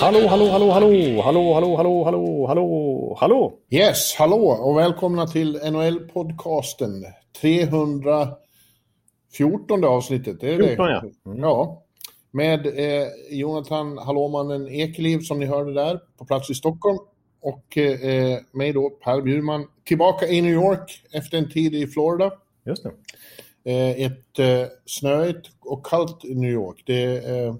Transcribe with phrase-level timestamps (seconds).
[0.00, 3.52] Hallå, hallå, hallå, hallå, hallå, hallå, hallå, hallå, hallå, hallå.
[3.70, 7.04] Yes, hallå och välkomna till NHL-podcasten.
[7.40, 11.02] 314 avsnittet, är det 14, ja.
[11.26, 11.40] Mm.
[11.40, 11.82] Ja.
[12.30, 16.98] Med eh, Jonathan Hallåmannen Ekeliv som ni hörde där, på plats i Stockholm.
[17.42, 22.32] Och eh, mig då, Per Bjurman, tillbaka i New York efter en tid i Florida.
[22.66, 22.90] Just det.
[23.66, 26.82] Eh, ett eh, snöigt och kallt New York.
[26.86, 27.54] Det, eh,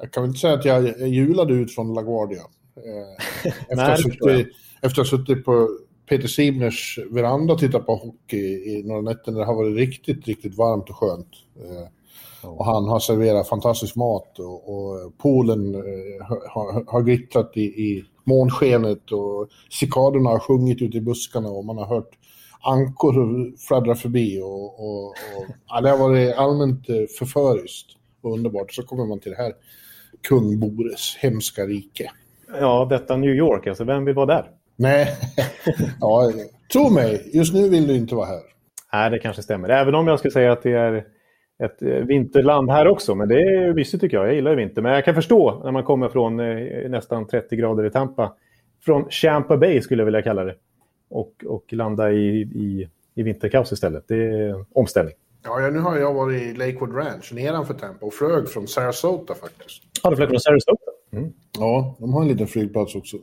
[0.00, 2.42] jag kan väl inte säga att jag julade ut från LaGuardia.
[3.68, 3.96] Efter, att ha
[5.04, 5.68] suttit, efter på
[6.08, 10.26] Peter Sibners veranda och tittat på hockey i några nätter när det har varit riktigt,
[10.26, 11.28] riktigt varmt och skönt.
[12.42, 15.74] Och han har serverat fantastisk mat och, och poolen
[16.48, 21.78] har, har glittrat i, i månskenet och cikadorna har sjungit ute i buskarna och man
[21.78, 22.18] har hört
[22.62, 23.14] ankor
[23.68, 27.86] fladdra förbi och, och, och ja, det har varit allmänt eh, förföriskt
[28.22, 28.72] och underbart.
[28.72, 29.52] Så kommer man till det här
[30.28, 32.10] kung Bores hemska rike.
[32.60, 34.44] Ja, detta New York, alltså vem vill vara där?
[34.76, 35.08] Nej,
[36.00, 36.32] ja,
[36.72, 38.40] tro mig, just nu vill du inte vara här.
[38.92, 39.68] Nej, det kanske stämmer.
[39.68, 41.04] Även om jag skulle säga att det är
[41.64, 43.14] ett eh, vinterland här också.
[43.14, 44.26] Men det är mysigt tycker jag.
[44.26, 44.82] Jag gillar vinter.
[44.82, 48.32] Men jag kan förstå när man kommer från eh, nästan 30 grader i Tampa.
[48.84, 50.54] Från Champa Bay skulle jag vilja kalla det.
[51.12, 54.04] Och, och landa i, i, i vinterkaos istället.
[54.08, 55.14] Det är omställning.
[55.44, 59.82] Ja, nu har jag varit i Lakewood Ranch nedanför Tampa och flög från Sarasota faktiskt.
[60.02, 60.90] Ja, du flög från Sarasota.
[61.12, 61.32] Mm.
[61.58, 63.16] Ja, de har en liten flygplats också.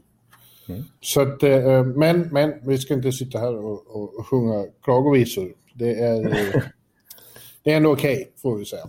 [1.02, 5.50] Så att, eh, men, men vi ska inte sitta här och, och, sjunga klagovisor.
[5.74, 6.62] Det är, eh,
[7.64, 8.84] det är ändå okej, får vi säga.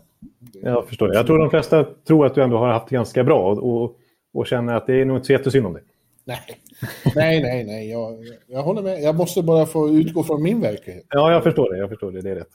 [0.63, 1.15] Jag förstår det.
[1.15, 3.53] Jag tror de flesta tror att du ändå har haft det ganska bra.
[3.53, 3.97] Och, och,
[4.35, 5.83] och känner att det är nog inte så jättesynd om dig.
[6.31, 6.61] Nej,
[7.15, 7.65] nej, nej.
[7.65, 7.91] nej.
[7.91, 9.03] Jag, jag håller med.
[9.03, 11.07] Jag måste bara få utgå från min verklighet.
[11.09, 11.79] Ja, jag förstår det.
[11.79, 12.21] Jag förstår det.
[12.21, 12.51] Det är rätt.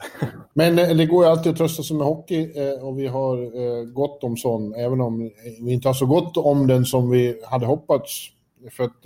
[0.53, 3.37] Men eh, det går ju alltid att trösta sig med hockey eh, och vi har
[3.37, 5.31] eh, gott om sån, även om
[5.65, 8.29] vi inte har så gott om den som vi hade hoppats.
[8.71, 9.03] För att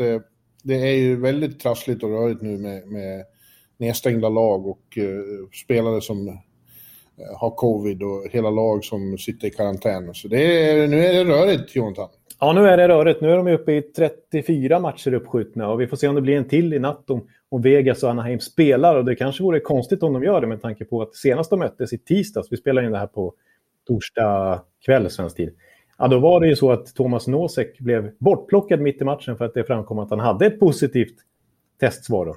[0.64, 3.26] det är ju väldigt trassligt och rörigt nu med, med
[3.78, 4.98] nedstängda lag och
[5.64, 6.40] spelare som
[7.38, 10.14] har covid och hela lag som sitter i karantän.
[10.14, 12.10] Så det är, nu är det rörigt, Jonathan.
[12.42, 13.22] Ja, nu är det rörigt.
[13.22, 16.38] Nu är de uppe i 34 matcher uppskjutna och vi får se om det blir
[16.38, 18.96] en till i natt om, om Vegas och Anaheim spelar.
[18.96, 21.60] Och det kanske vore konstigt om de gör det med tanke på att senast de
[21.60, 23.34] möttes i tisdags, vi spelar in det här på
[23.88, 25.54] torsdag kväll svensk tid,
[25.98, 29.46] ja, då var det ju så att Thomas Nosek blev bortplockad mitt i matchen för
[29.46, 31.16] att det framkom att han hade ett positivt
[31.80, 32.26] testsvar.
[32.26, 32.36] Då.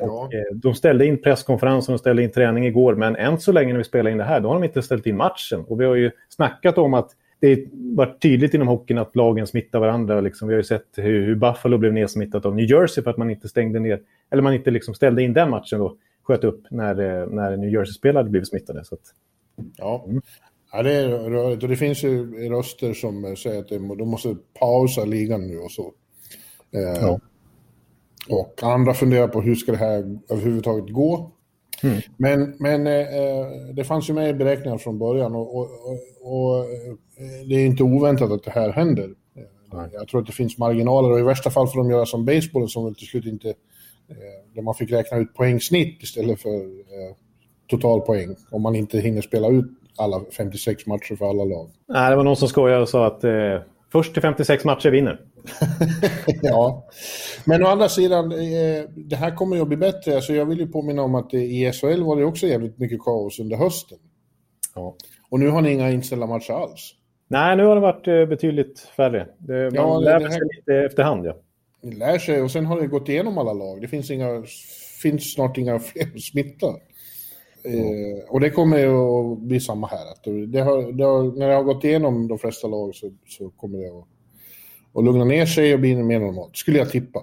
[0.12, 3.72] Och, eh, de ställde in presskonferensen och ställde in träning igår, men än så länge
[3.72, 5.64] när vi spelar in det här, då har de inte ställt in matchen.
[5.68, 7.10] Och vi har ju snackat om att
[7.40, 10.20] det var tydligt inom hockeyn att lagen smittar varandra.
[10.20, 13.16] Liksom, vi har ju sett hur, hur Buffalo blev nedsmittat av New Jersey för att
[13.16, 16.62] man inte stängde ner, eller man inte liksom ställde in den matchen då, sköt upp
[16.70, 18.84] när, eh, när New Jersey-spelare blivit smittade.
[18.84, 19.00] Så att,
[19.76, 20.06] Ja.
[20.72, 21.62] ja, det är rörigt.
[21.62, 25.70] Och det finns ju röster som säger att de de måste pausa ligan nu och
[25.70, 25.92] så.
[26.74, 27.20] Eh, Ja.
[28.28, 31.32] Och andra funderar på hur ska det här överhuvudtaget gå.
[31.82, 32.00] Mm.
[32.16, 35.68] Men, men eh, det fanns ju med i beräkningarna från början och, och,
[36.22, 36.94] och, eh,
[37.48, 39.10] det är inte oväntat att det här händer.
[39.72, 42.24] Eh, Jag tror att det finns marginaler och i värsta fall får de göra som
[42.24, 43.48] basebollen som väl till slut inte...
[44.08, 47.14] Eh, där man fick räkna ut poängsnitt istället för eh,
[47.70, 48.36] totalpoäng.
[48.50, 49.66] Om man inte hinner spela ut
[49.96, 51.70] alla 56 matcher för alla lag.
[51.88, 53.30] nej, det var någon som skojade och sa att eh,
[53.92, 55.20] först till 56 matcher vinner.
[56.42, 56.86] ja,
[57.44, 60.14] men å andra sidan, eh, det här kommer ju att bli bättre.
[60.14, 63.38] Alltså jag vill ju påminna om att i SHL var det också jävligt mycket kaos
[63.38, 63.98] under hösten.
[64.74, 64.96] Ja.
[65.30, 66.92] Och nu har ni inga inställda matcher alls.
[67.28, 69.26] Nej, nu har det varit eh, betydligt färre.
[69.48, 71.26] Man Ja, det- lär det här- sig lite efterhand.
[71.26, 71.36] Ja.
[71.82, 73.80] Ni lär sig och sen har det gått igenom alla lag.
[73.80, 74.42] Det finns, inga,
[75.02, 76.66] finns snart inga fler smitta.
[77.66, 80.12] Eh, och det kommer ju att bli samma här.
[80.12, 83.50] Att det har, det har, när det har gått igenom de flesta lag så, så
[83.50, 84.06] kommer det att,
[84.94, 86.56] att lugna ner sig och bli mer normalt.
[86.56, 87.20] Skulle jag tippa.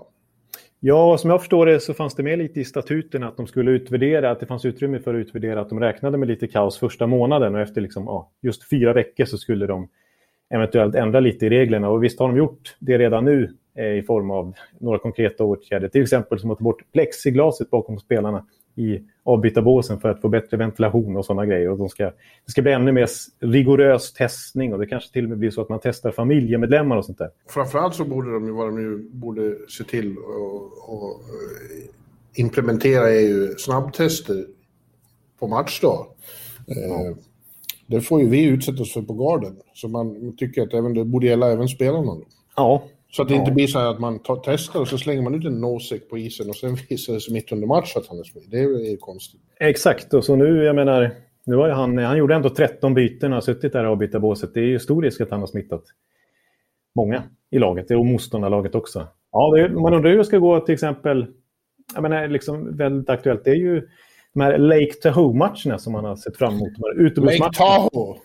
[0.80, 3.72] Ja, som jag förstår det så fanns det med lite i statuten att de skulle
[3.72, 7.08] utvärdera, att det fanns utrymme för att utvärdera att de räknade med lite kaos första
[7.08, 9.90] månaden och efter liksom, ja, just fyra veckor så skulle de
[10.50, 11.90] eventuellt ändra lite i reglerna.
[11.90, 15.88] Och visst har de gjort det redan nu eh, i form av några konkreta åtgärder.
[15.88, 20.58] Till exempel som att ta bort plexiglaset bakom spelarna i avbytarbåsen för att få bättre
[20.58, 21.70] ventilation och sådana grejer.
[21.70, 22.04] Och de ska,
[22.46, 23.10] det ska bli ännu mer
[23.40, 27.06] rigorös testning och det kanske till och med blir så att man testar familjemedlemmar och
[27.06, 27.30] sånt där.
[27.50, 31.22] Framförallt så borde de ju, vad de nu borde se till och, och
[32.36, 34.46] implementera är ju snabbtester
[35.40, 36.08] på matchdag.
[36.68, 36.76] Ja.
[36.76, 37.16] Eh,
[37.88, 39.58] det får ju vi utsätta oss för på garden.
[39.74, 42.16] Så man tycker att även, det borde gälla även spelarna.
[42.16, 42.24] Då.
[42.56, 42.84] Ja.
[43.16, 43.40] Så att det ja.
[43.40, 46.18] inte blir så att man tar, testar och så slänger man ut en nosek på
[46.18, 48.52] isen och sen visar det sig mitt under match att han är smittad.
[48.52, 49.42] Det är ju konstigt.
[49.60, 51.12] Exakt, och så nu, jag menar,
[51.46, 54.54] nu var han, han gjorde ändå 13 byten och har suttit där i avbytarbåset.
[54.54, 55.84] Det är ju stor risk att han har smittat
[56.96, 59.08] många i laget, och motståndarlaget också.
[59.32, 61.26] Ja, det, man undrar hur det ska gå till exempel,
[61.94, 63.88] jag menar, liksom väldigt aktuellt, det är ju
[64.34, 67.18] de här Lake Tahoe-matcherna som man har sett fram emot.
[67.18, 68.20] Lake Tahoe!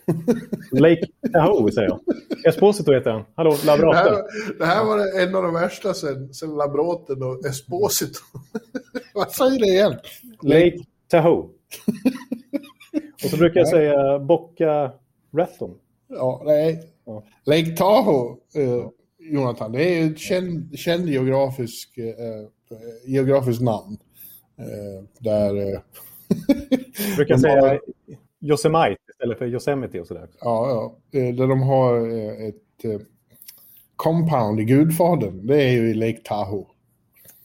[0.73, 2.01] Lake Tahoe, säger jag.
[2.47, 3.25] Esposito heter han.
[3.35, 3.93] Hallå, Labrator.
[3.93, 4.25] Det här,
[4.59, 8.21] det här var en av de värsta sen, sen Labraten och Esposito.
[9.15, 9.95] Vad säger det igen?
[10.43, 10.79] Lake
[11.11, 11.49] Tahoe.
[13.25, 14.93] och så brukar jag säga Bocca
[15.37, 15.75] Raton.
[16.09, 16.83] Ja, nej.
[17.07, 17.25] Ja.
[17.45, 18.89] Lake Tahoe, eh,
[19.19, 22.49] Jonathan, det är ett känd, känd geografisk, eh,
[23.07, 23.99] geografiskt namn.
[24.59, 25.73] Eh, där...
[25.75, 25.81] Eh,
[27.17, 27.81] brukar säga.
[28.41, 30.29] Yosemite istället för Yosemite och sådär.
[30.41, 30.69] Ja,
[31.11, 31.19] ja.
[31.21, 32.09] Eh, där de har
[32.49, 33.03] ett
[33.97, 35.47] compound i Gudfadern.
[35.47, 36.67] Det är ju i Lake Tahoe.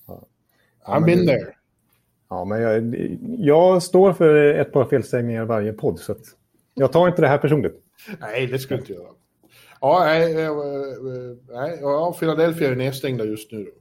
[0.07, 0.27] Ja.
[0.85, 1.55] I've been there.
[2.29, 2.95] Ja, men jag,
[3.39, 6.15] jag, står för ett par felsägningar varje podd, så
[6.73, 7.83] jag tar inte det här personligt.
[8.19, 9.09] Nej, det ska du inte göra.
[9.81, 13.63] Ja, nej, nej, ja, Philadelphia är nedstängda just nu.
[13.63, 13.71] Då.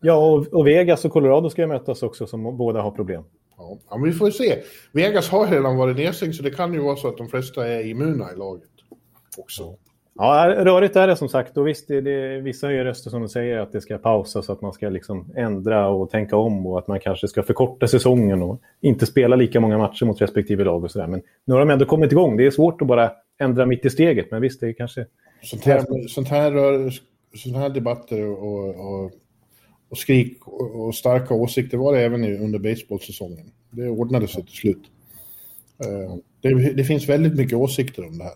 [0.00, 3.24] Ja, och, och, Vegas och Colorado ska ju mötas också som båda har problem.
[3.56, 4.58] Ja, men vi får se.
[4.92, 7.86] Vegas har redan varit nedstängd så det kan ju vara så att de flesta är
[7.86, 8.68] immuna i laget
[9.38, 9.76] också.
[10.20, 11.56] Ja, rörigt är det som sagt.
[11.56, 14.72] Och visst, det, det, vissa höjer röster som säger att det ska pausas, att man
[14.72, 19.06] ska liksom ändra och tänka om och att man kanske ska förkorta säsongen och inte
[19.06, 21.06] spela lika många matcher mot respektive lag och sådär.
[21.06, 22.36] Men nu har de ändå kommit igång.
[22.36, 23.10] Det är svårt att bara
[23.40, 25.06] ändra mitt i steget, men visst, det är kanske...
[25.42, 26.52] Sånt här, sånt här,
[27.36, 29.10] sånt här debatter och, och
[29.88, 33.52] och skrik och starka åsikter var det även under baseballsäsongen.
[33.70, 34.82] Det ordnade sig till slut.
[35.84, 38.34] Eh, det, det, finns väldigt mycket åsikter om det här.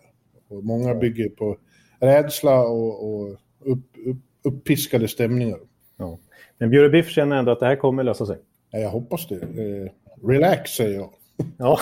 [0.48, 1.56] Och många bygger på
[2.00, 5.58] rädsla och, och upp, upp, uppiskade stämningar.
[5.96, 6.18] Ja.
[6.58, 8.38] Men Bjure Biff känner ändå att det här kommer lösa sig.
[8.70, 9.34] Ja, jag hoppas det.
[9.34, 9.90] Eh,
[10.28, 11.10] relax, säger jag.
[11.56, 11.78] ja.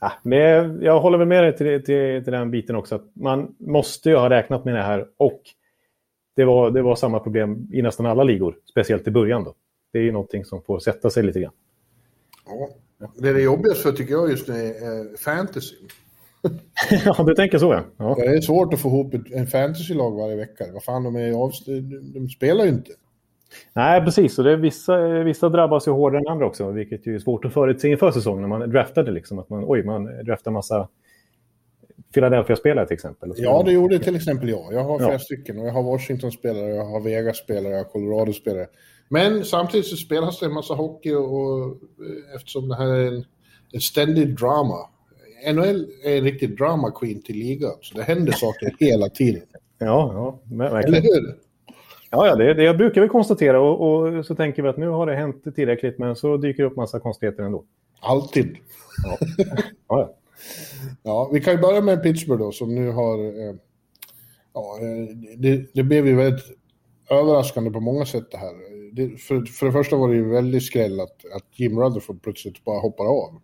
[0.00, 0.12] ja.
[0.22, 2.94] Men jag håller väl med dig till, till, till den biten också.
[2.94, 5.40] Att man måste ju ha räknat med det här och
[6.36, 9.44] det var, det var samma problem i nästan alla ligor, speciellt i början.
[9.44, 9.54] Då.
[9.92, 11.52] Det är ju någonting som får sätta sig lite grann.
[12.46, 12.68] Ja,
[13.16, 15.74] det är det jobbigaste för tycker jag just nu är fantasy.
[17.04, 17.82] ja, du tänker så ja.
[17.96, 18.14] ja.
[18.18, 20.64] Det är svårt att få ihop en fantasylag varje vecka.
[20.72, 21.52] Vad fan, de, är av,
[22.14, 22.92] de spelar ju inte.
[23.72, 24.38] Nej, precis.
[24.38, 27.52] Och det vissa, vissa drabbas ju hårdare än andra också, vilket ju är svårt att
[27.52, 29.10] förutse inför säsongen när man draftade.
[29.10, 30.88] Liksom, att man, oj, man draftar massa
[32.14, 33.32] Philadelphia-spelare till exempel?
[33.36, 34.72] Ja, det gjorde till exempel jag.
[34.72, 35.18] Jag har flera ja.
[35.18, 38.66] stycken och jag har Washington-spelare, jag har Vegas-spelare, jag har Colorado-spelare.
[39.08, 43.24] Men samtidigt så spelas det en massa hockey och, eh, eftersom det här är en,
[43.74, 44.88] ett ständigt drama.
[45.52, 49.42] NHL är en riktig drama queen till ligan, så det händer saker hela tiden.
[49.78, 51.04] Ja, ja verkligen.
[51.04, 51.36] Eller hur?
[52.10, 55.06] Ja, ja det, det brukar vi konstatera och, och, så tänker vi att nu har
[55.06, 57.64] det hänt tillräckligt men så dyker det upp massa konstigheter ändå.
[58.00, 58.56] Alltid.
[59.04, 59.18] Ja.
[59.88, 60.14] ja,
[61.02, 63.18] Ja, vi kan ju börja med Pittsburgh då, som nu har...
[63.18, 63.54] Eh,
[64.54, 66.44] ja, eh, det, det blev ju väldigt
[67.10, 68.54] överraskande på många sätt det här.
[68.92, 72.64] Det, för, för det första var det ju väldigt skräll att, att Jim Rutherford plötsligt
[72.64, 73.40] bara hoppar av.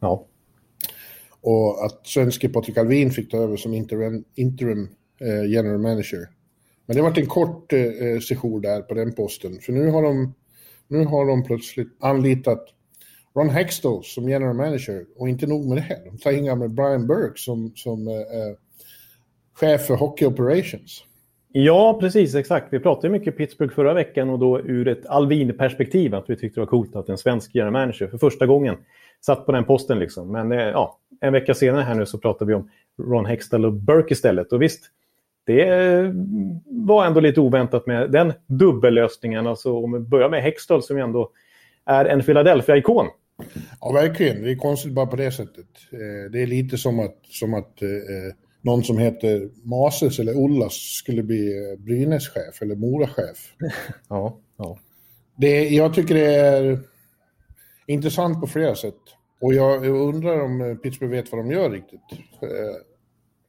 [0.00, 0.26] Ja.
[1.40, 4.88] Och att svenske Patrik Alvin fick ta över som interim, interim
[5.20, 6.28] eh, general manager.
[6.86, 10.34] Men det varit en kort eh, session där på den posten, för nu har de,
[10.88, 12.64] nu har de plötsligt anlitat
[13.34, 17.06] Ron Hextall som general manager och inte nog med det, de tar in gamle Brian
[17.06, 18.56] Burke som, som eh, eh,
[19.54, 21.04] chef för Hockey Operations.
[21.52, 22.66] Ja, precis, exakt.
[22.70, 26.64] Vi pratade mycket Pittsburgh förra veckan och då ur ett Alvin-perspektiv att vi tyckte det
[26.64, 28.76] var coolt att en svensk general manager för första gången
[29.20, 29.98] satt på den posten.
[29.98, 30.32] Liksom.
[30.32, 33.72] Men eh, ja, en vecka senare här nu så pratar vi om Ron Hextall och
[33.72, 34.52] Burke istället.
[34.52, 34.84] Och visst,
[35.46, 36.10] det eh,
[36.66, 39.46] var ändå lite oväntat med den dubbellösningen.
[39.46, 41.30] Alltså om vi börjar med Hextall som ändå
[41.84, 43.06] är en Philadelphia-ikon.
[43.80, 44.42] Ja, verkligen.
[44.42, 45.66] Det är konstigt bara på det sättet.
[45.92, 47.88] Eh, det är lite som att, som att eh,
[48.60, 53.54] någon som heter Mases eller Ollas skulle bli eh, Brynäs-chef eller Mora-chef.
[54.08, 54.78] Ja, ja.
[55.36, 56.80] Det, jag tycker det är
[57.86, 59.00] intressant på flera sätt.
[59.40, 62.00] Och jag undrar om Pittsburgh vet vad de gör riktigt.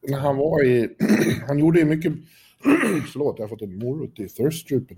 [0.07, 0.89] när han var i...
[1.47, 2.13] han gjorde ju mycket...
[3.12, 4.97] Förlåt, jag har fått en morot i thirstrupen.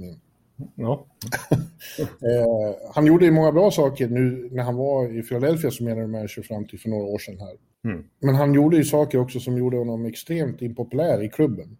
[0.75, 1.05] Ja.
[1.99, 6.07] eh, han gjorde ju många bra saker nu när han var i Philadelphia som general
[6.07, 7.57] manager fram till för några år sedan här.
[7.91, 8.05] Mm.
[8.19, 11.77] Men han gjorde ju saker också som gjorde honom extremt impopulär i klubben.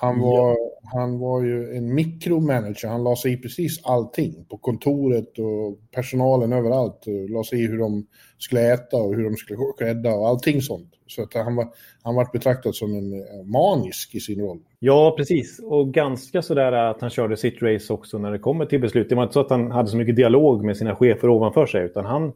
[0.00, 0.56] Han var,
[0.92, 4.44] han var ju en mikromanager, han la sig i precis allting.
[4.50, 7.04] På kontoret och personalen överallt.
[7.28, 8.06] La sig i hur de
[8.38, 10.90] skulle äta och hur de skulle rädda och allting sånt.
[11.06, 11.68] Så att han var,
[12.02, 14.58] han var betraktad som en eh, manisk i sin roll.
[14.78, 15.60] Ja, precis.
[15.64, 19.08] Och ganska sådär att han körde sitt race också när det kommer till beslut.
[19.08, 21.84] Det var inte så att han hade så mycket dialog med sina chefer ovanför sig,
[21.84, 22.32] utan han,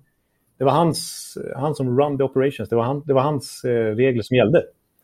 [0.59, 2.69] det var hans, han som run the operations.
[2.69, 4.63] Det var, han, det var hans eh, regler som gällde.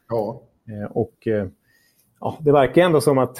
[0.08, 0.42] Ja.
[0.68, 1.28] Eh, och
[2.20, 3.38] ja, det verkar ändå som att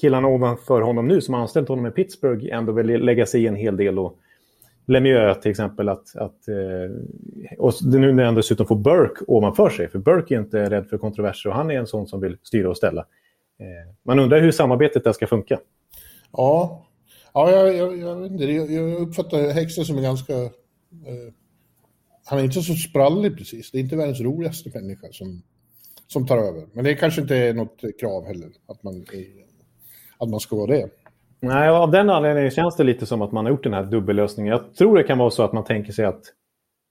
[0.00, 3.46] killarna ovanför honom nu som har anställt honom i Pittsburgh ändå vill lägga sig i
[3.46, 3.98] en hel del.
[3.98, 4.18] Och
[4.86, 5.88] Lemieux till exempel.
[5.88, 9.88] Att, att, eh, och nu när han dessutom får Burke ovanför sig.
[9.88, 12.70] För Burke är inte rädd för kontroverser och han är en sån som vill styra
[12.70, 13.00] och ställa.
[13.60, 15.60] Eh, man undrar hur samarbetet där ska funka.
[16.32, 16.86] Ja,
[17.34, 17.98] ja jag, jag,
[18.40, 20.34] jag, jag uppfattar Hexa som en ganska...
[20.34, 21.32] Eh,
[22.26, 23.70] han är inte så sprallig precis.
[23.70, 25.42] Det är inte världens roligaste människa som,
[26.14, 26.66] som tar över.
[26.72, 29.04] Men det kanske inte är något krav heller, att man,
[30.18, 30.88] att man ska vara det.
[31.40, 34.52] Nej, av den anledningen känns det lite som att man har gjort den här dubbellösningen.
[34.52, 36.22] Jag tror det kan vara så att man tänker sig att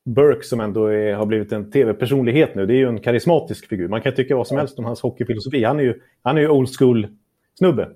[0.06, 3.88] Burke som ändå är, har blivit en tv-personlighet nu, det är ju en karismatisk figur.
[3.88, 5.64] Man kan tycka vad som helst om hans hockeyfilosofi.
[5.64, 7.90] Han är ju, han är ju old school-snubbe.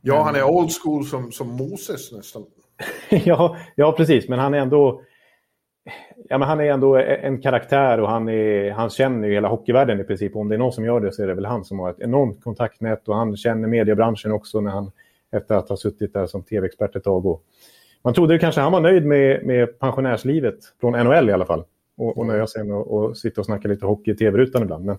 [0.00, 2.42] Ja, han är old school som, som Moses nästan.
[3.24, 4.28] ja, ja, precis.
[4.28, 5.02] Men han är ändå
[6.28, 9.48] ja, men han är ändå e-, en karaktär och han, är, han känner ju hela
[9.48, 10.36] hockeyvärlden i princip.
[10.36, 12.00] Om det är någon som gör det så är det väl han som har ett
[12.00, 14.90] enormt kontaktnät och han känner mediebranschen också när han,
[15.32, 17.26] efter att ha suttit där som tv-expert ett tag.
[17.26, 17.42] Och
[18.02, 21.64] man trodde kanske han var nöjd med, med pensionärslivet från NHL i alla fall.
[21.96, 24.84] Och, och nöja sig med att sitta och snacka lite hockey i tv-rutan ibland.
[24.84, 24.98] Men,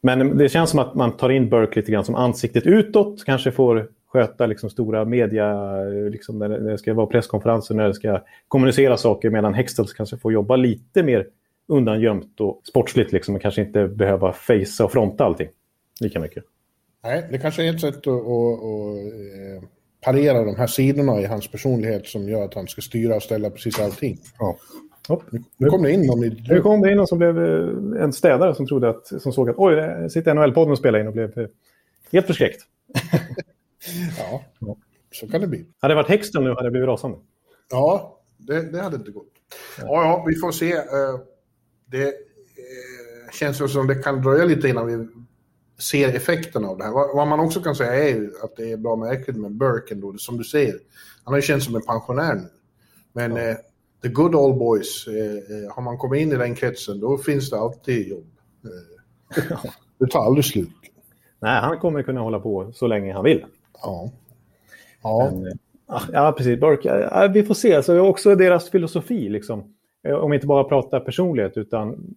[0.00, 3.24] men det känns som att man tar in Burke lite grann som ansiktet utåt.
[3.24, 8.20] Kanske får sköta liksom stora media, liksom när det ska vara presskonferenser, när det ska
[8.48, 11.26] kommunicera saker, medan Hextels kanske får jobba lite mer
[11.68, 15.48] undangömt och sportsligt, liksom, och kanske inte behöva fejsa och fronta allting
[16.00, 16.44] lika mycket.
[17.04, 19.68] Nej, det kanske är ett sätt att, att, att eh,
[20.00, 23.50] parera de här sidorna i hans personlighet som gör att han ska styra och ställa
[23.50, 24.18] precis allting.
[24.38, 24.56] Ja.
[25.08, 25.22] Hopp.
[25.56, 26.44] Nu kom det in någon i...
[26.48, 29.50] Nu kom det in någon som blev eh, en städare som, trodde att, som såg
[29.50, 31.46] att oj, sitter NHL-podden och spelar in och blev eh,
[32.12, 32.62] helt förskräckt.
[34.18, 34.44] ja,
[35.12, 35.66] så kan det bli.
[35.78, 37.18] Hade det varit Hexton nu hade jag blivit rasande.
[37.70, 39.32] Ja, det, det hade inte gått.
[39.78, 39.84] Ja.
[39.86, 40.74] ja, vi får se.
[41.86, 42.14] Det
[43.32, 45.08] känns som det kan dröja lite innan vi
[45.78, 46.92] ser effekterna av det här.
[46.92, 50.38] Vad man också kan säga är att det är bra märkligt med Burke ändå, som
[50.38, 50.74] du säger.
[51.24, 52.48] Han har ju känts som en pensionär nu.
[53.12, 53.42] Men ja.
[53.42, 53.56] eh,
[54.02, 57.50] the good old boys, eh, eh, har man kommit in i den kretsen då finns
[57.50, 58.26] det alltid jobb.
[58.64, 59.60] Eh,
[59.98, 60.68] det tar aldrig slut.
[61.40, 63.44] Nej, han kommer kunna hålla på så länge han vill.
[63.82, 64.10] Ja.
[65.02, 65.30] Ja.
[65.32, 65.52] Men, eh,
[66.12, 66.60] ja, precis.
[66.60, 67.82] Burke, ja, vi får se.
[67.82, 69.74] Så också deras filosofi, liksom.
[70.08, 72.14] Eh, om vi inte bara pratar personlighet, utan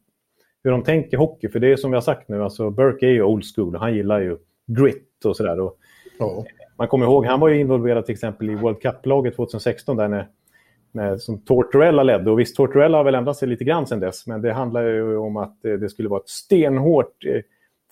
[0.64, 1.50] hur de tänker hockey.
[1.50, 3.76] För det är som vi har sagt nu, alltså Burke är ju old school.
[3.76, 4.38] Han gillar ju
[4.68, 5.72] grit och sådär.
[6.20, 6.46] Ja.
[6.78, 10.28] Man kommer ihåg, han var ju involverad till exempel i World Cup-laget 2016 där när,
[10.92, 12.32] när, som Tortorella ledde.
[12.32, 15.18] Och visst, Tortorella har väl ändrat sig lite grann sedan dess, men det handlar ju
[15.18, 17.24] om att eh, det skulle vara ett stenhårt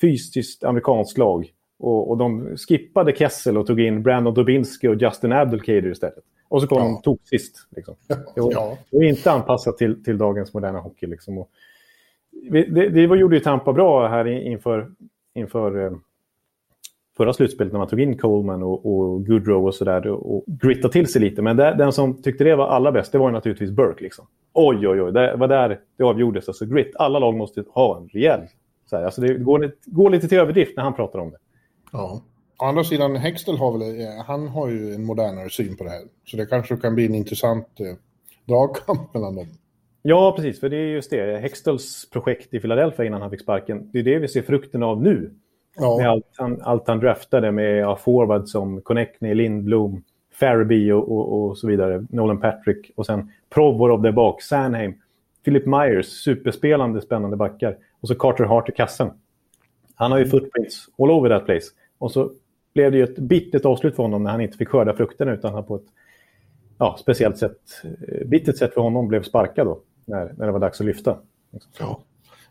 [0.01, 1.51] fysiskt amerikanskt lag.
[1.79, 6.23] Och, och, de skippade Kessel och tog in Brandon Dubinsky och Justin Abdelkader istället.
[6.47, 6.83] Och så kom ja.
[6.83, 7.67] de tog sist.
[7.75, 7.95] Liksom.
[8.35, 8.77] Det, var, ja.
[8.91, 11.07] det var inte anpassat till, till dagens moderna hockey.
[11.07, 11.37] Liksom.
[11.37, 11.49] Och
[12.51, 14.91] det, det gjorde ju Tampa bra här inför,
[15.35, 15.91] inför eh,
[17.17, 21.07] förra slutspelet när man tog in Coleman och, och Goodrow och sådär och grittade till
[21.07, 21.41] sig lite.
[21.41, 24.03] Men det, den som tyckte det var allra bäst, det var naturligtvis Burke.
[24.03, 24.27] Liksom.
[24.53, 26.47] Oj, oj, oj, det var där det avgjordes.
[26.47, 28.39] Alltså grit, alla lag måste ha en rejäl...
[28.89, 31.37] Så här, alltså det går, går lite till överdrift när han pratar om det.
[31.95, 32.21] Ja.
[32.57, 35.89] Å andra sidan, Hextell har väl, eh, han har ju en modernare syn på det
[35.89, 36.01] här.
[36.25, 37.95] Så det kanske kan bli en intressant eh,
[38.45, 39.47] dragkamp mellan dem.
[40.01, 40.59] Ja, precis.
[40.59, 41.41] För det är just det.
[41.41, 43.89] Hextels projekt i Philadelphia innan han fick sparken.
[43.93, 45.31] Det är det vi ser frukten av nu.
[45.77, 45.97] Ja.
[45.97, 51.49] Med allt han, allt han draftade med ja, forwards som Connectney, Lindblom, Farby och, och,
[51.49, 52.05] och, så vidare.
[52.09, 54.93] Nolan Patrick och sen Provorov där bak, Sanheim,
[55.43, 57.77] Philip Myers, superspelande spännande backar.
[58.01, 59.11] Och så Carter Hart i kassen.
[59.95, 61.65] Han har ju footprints all over that place.
[61.97, 62.31] Och så
[62.73, 65.53] blev det ju ett bittert avslut för honom när han inte fick skörda frukterna utan
[65.53, 65.85] han på ett
[66.77, 70.59] ja, speciellt sätt, eh, bittert sätt för honom blev sparkad då när, när det var
[70.59, 71.17] dags att lyfta.
[71.51, 72.03] Liksom ja.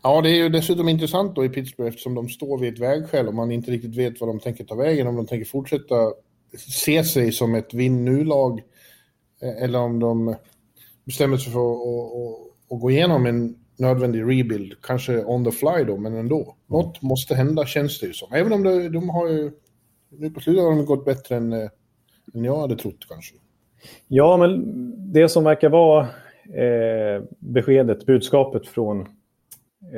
[0.03, 3.27] ja, det är ju dessutom intressant då i Pittsburgh eftersom de står vid ett vägskäl
[3.27, 5.95] och man inte riktigt vet vad de tänker ta vägen, om de tänker fortsätta
[6.57, 8.61] se sig som ett vinn nu-lag
[9.41, 10.35] eh, eller om de
[11.03, 15.83] bestämmer sig för att, att, att, gå igenom en nödvändig rebuild, kanske on the fly
[15.87, 16.41] då, men ändå.
[16.41, 16.55] Mm.
[16.67, 18.33] Något måste hända känns det ju som.
[18.33, 19.51] Även om de, de har ju
[20.09, 21.53] nu på slutet har de gått bättre än,
[22.33, 23.35] än jag hade trott kanske.
[24.07, 24.63] Ja, men
[25.13, 26.01] det som verkar vara
[26.53, 29.07] eh, beskedet, budskapet från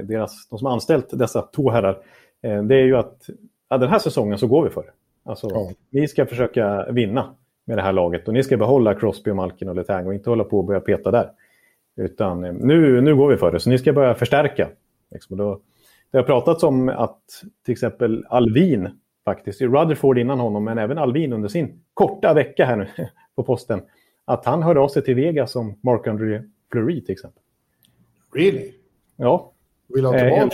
[0.03, 2.01] deras, de som anställt dessa två herrar,
[2.41, 3.29] eh, det är ju att
[3.69, 4.91] ja, den här säsongen så går vi för det.
[5.23, 5.71] Alltså, ja.
[5.89, 9.69] Ni ska försöka vinna med det här laget och ni ska behålla Crosby, och Malkin
[9.69, 11.31] och Letang och inte hålla på och börja peta där.
[11.97, 14.69] Utan eh, nu, nu går vi för det, så ni ska börja förstärka.
[15.11, 15.61] Liksom, då,
[16.11, 17.21] det har pratats om att
[17.65, 18.89] till exempel Alvin,
[19.25, 22.87] faktiskt, Rutherford innan honom, men även Alvin under sin korta vecka här nu
[23.35, 23.81] på posten,
[24.25, 27.41] att han hörde av sig till Vegas som Mark-André Fleury till exempel.
[28.33, 28.71] Really?
[29.15, 29.53] Ja.
[29.87, 30.43] Vill han tillbaka?
[30.43, 30.49] Eh,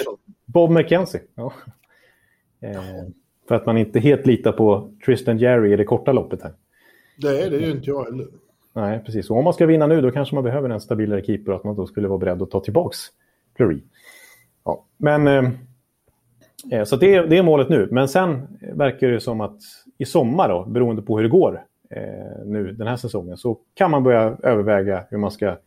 [0.46, 1.22] Bob McKenzie.
[1.36, 1.54] Ja.
[2.60, 2.82] Eh,
[3.48, 6.54] för att man inte helt litar på Tristan Jerry i det korta loppet här.
[7.18, 8.28] Nej, det är ju inte jag heller.
[8.74, 9.30] Nej, precis.
[9.30, 11.64] Och om man ska vinna nu då kanske man behöver en stabilare keeper och att
[11.64, 12.96] man då skulle vara beredd att ta tillbaka
[13.58, 13.80] Fleury.
[14.66, 15.28] Ja, men...
[15.28, 15.50] Eh,
[16.72, 17.88] eh så det är, det är målet nu.
[17.92, 19.58] Men sen verkar det som att
[19.98, 23.92] i sommar, då, beroende på hur det går eh, nu den här säsongen, så kan
[23.92, 25.58] man börja överväga hur man ska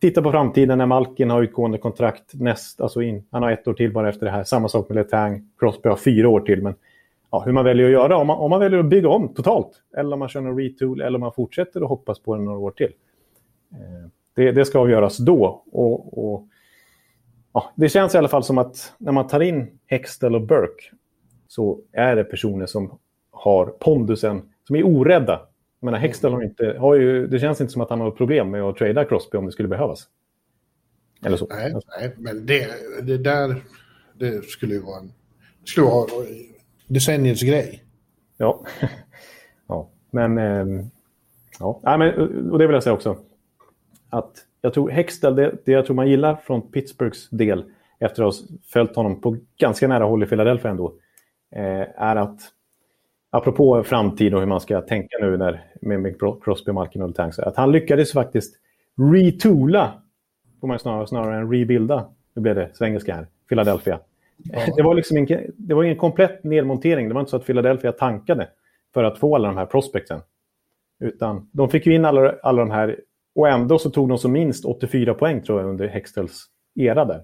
[0.00, 3.74] titta på framtiden när Malkin har utgående kontrakt näst, alltså in, han har ett år
[3.74, 4.44] till bara efter det här.
[4.44, 6.62] Samma sak med Letang, Crosby har fyra år till.
[6.62, 6.74] Men
[7.30, 9.82] ja, hur man väljer att göra, om man, om man väljer att bygga om totalt,
[9.96, 12.58] eller om man kör en retool, eller om man fortsätter och hoppas på det några
[12.58, 12.92] år till.
[13.72, 15.62] Eh, det, det, ska avgöras då.
[15.72, 16.48] Och, och,
[17.52, 20.82] ja, det känns i alla fall som att när man tar in Hextell och Burke
[21.48, 22.98] så är det personer som
[23.30, 25.48] har pondusen, som är orädda
[25.80, 28.50] jag menar, Hextall har inte, har ju, det känns inte som att han har problem
[28.50, 30.08] med att trada Crosby om det skulle behövas.
[31.24, 31.46] Eller så.
[31.50, 32.68] Nej, nej men det,
[33.02, 33.62] det där
[34.14, 35.12] det skulle ju vara en
[35.64, 36.06] skulle vara
[36.88, 37.84] decenniets grej.
[38.36, 38.64] Ja,
[39.68, 39.88] ja.
[40.10, 40.38] men...
[40.38, 40.84] Eh,
[41.58, 41.80] ja.
[41.82, 43.16] Nej, men, eh, och det vill jag säga också.
[44.10, 47.64] Att jag tror Hextell, det, det jag tror man gillar från Pittsburghs del
[47.98, 50.94] efter att ha följt honom på ganska nära håll i Philadelphia ändå,
[51.50, 52.40] eh, är att
[53.30, 57.38] apropå framtid och hur man ska tänka nu när, med, med Crosby, Malkin och Tanks,
[57.38, 58.54] att han lyckades faktiskt
[59.12, 59.92] retoola,
[60.60, 64.00] får man snarare, snarare än rebuilda, nu blev det svengelska här, Philadelphia.
[64.44, 64.74] Ja.
[64.76, 65.26] Det var liksom en,
[65.56, 67.08] det var en komplett nedmontering.
[67.08, 68.48] Det var inte så att Philadelphia tankade
[68.94, 70.20] för att få alla de här prospecten.
[71.00, 73.00] Utan de fick ju in alla, alla de här
[73.34, 77.22] och ändå så tog de som minst 84 poäng tror jag under Hextels era där.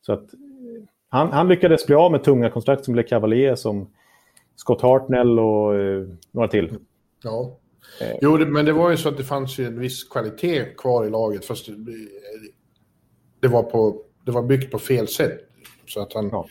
[0.00, 0.24] Så att
[1.08, 3.90] han, han lyckades bli av med tunga kontrakt som blev Cavalier, som
[4.56, 6.78] Scott Hartnell och eh, några till.
[7.22, 7.58] Ja.
[8.00, 8.16] Eh.
[8.22, 11.06] Jo, det, men det var ju så att det fanns ju en viss kvalitet kvar
[11.06, 11.44] i laget.
[11.44, 11.74] Fast det,
[13.40, 15.38] det var, på, det var byggt på fel sätt.
[15.86, 16.46] Så att han, ja.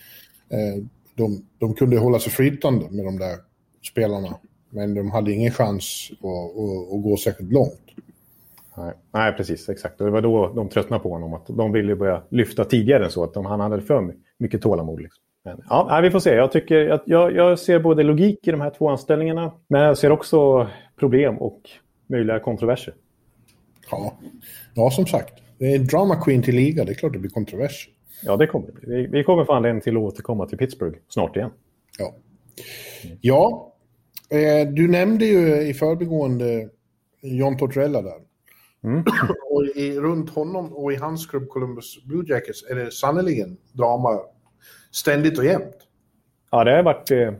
[0.49, 0.83] eh,
[1.15, 3.35] de, de kunde hålla sig flytande med de där
[3.91, 4.37] spelarna.
[4.69, 7.81] Men de hade ingen chans att, att, att gå särskilt långt.
[8.77, 9.69] Nej, nej, precis.
[9.69, 9.97] Exakt.
[9.97, 11.33] Det var då de tröttnade på honom.
[11.33, 13.23] Att de ville börja lyfta tidigare än så.
[13.23, 15.01] Att de, han hade för mycket tålamod.
[15.01, 15.23] Liksom.
[15.45, 16.35] Men, ja, vi får se.
[16.35, 19.97] Jag, tycker att jag, jag ser både logik i de här två anställningarna, men jag
[19.97, 20.67] ser också
[20.99, 21.61] problem och
[22.07, 22.93] möjliga kontroverser.
[23.91, 24.13] Ja,
[24.73, 25.33] ja som sagt.
[25.57, 26.85] Det är drama queen till liga.
[26.85, 27.93] Det är klart det blir kontroverser.
[28.23, 31.51] Ja, det kommer vi, vi kommer få anledning till att återkomma till Pittsburgh snart igen.
[31.97, 32.15] Ja,
[33.21, 33.73] ja
[34.29, 36.69] eh, du nämnde ju i förbigående
[37.21, 38.21] John Tortorella där.
[38.83, 39.03] Mm.
[39.49, 44.21] och i, runt honom och i hans klubb Columbus Blue Jackets är det sannerligen drama
[44.91, 45.77] ständigt och jämt.
[46.51, 47.33] Ja, det har varit eh,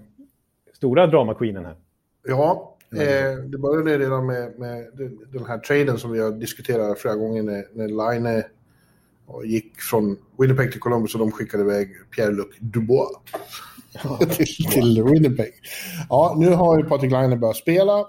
[0.74, 1.76] stora dramaqueenen här.
[2.28, 4.88] Ja, eh, det började redan med, med,
[5.34, 8.44] den här traden som vi har diskuterat flera gånger när, när Line
[9.46, 13.10] gick från Winnipeg till Columbus och de skickade iväg Pierre-Luc Dubois
[14.04, 15.54] ja, till, till Winnipeg.
[16.10, 18.00] Ja, nu har ju Patrik Laine börjat spela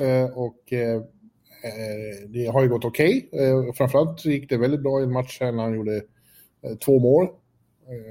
[0.00, 3.28] eh, och eh, eh, det har ju gått okej.
[3.32, 3.46] Okay.
[3.46, 6.02] Eh, framförallt gick det väldigt bra i en match när han gjorde
[6.84, 7.28] två mål.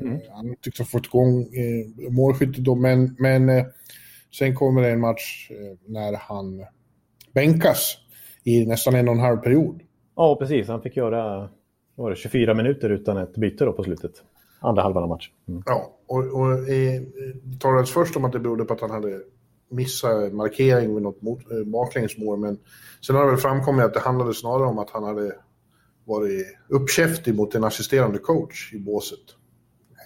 [0.02, 0.20] Mm.
[0.32, 3.66] Han tycks ha fått igång eh, målskyttet då, men, men
[4.38, 5.52] sen kommer det en match
[5.88, 6.66] när han
[7.34, 7.98] bänkas
[8.44, 9.82] i nästan en och en halv period.
[10.16, 10.68] Ja, precis.
[10.68, 11.50] Han fick göra
[11.96, 14.12] var det, 24 minuter utan ett byte då på slutet.
[14.60, 15.34] Andra halvan av matchen.
[15.48, 15.64] Mm.
[15.66, 17.02] Ja, och, och eh,
[17.44, 19.22] det talades först om att det berodde på att han hade
[19.70, 22.58] missat markering med något mot, eh, baklängesmål, men
[23.08, 25.36] sen har det väl framkommit att det handlade snarare om att han hade
[26.06, 29.20] varit uppkäftig mot en assisterande coach i båset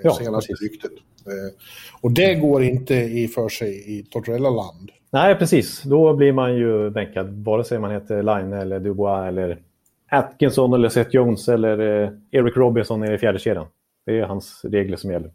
[0.03, 0.71] ja, senaste precis.
[0.71, 0.91] ryktet.
[1.25, 1.55] Eh,
[2.01, 4.91] och det går inte i för sig i Tortorella-land.
[5.11, 5.83] Nej, precis.
[5.83, 9.61] Då blir man ju bänkad, vare sig man heter Line eller Dubois eller
[10.11, 13.67] Atkinson eller Seth Jones eller eh, Eric Robinson i fjärde kedjan.
[14.05, 15.31] Det är hans regler som gäller.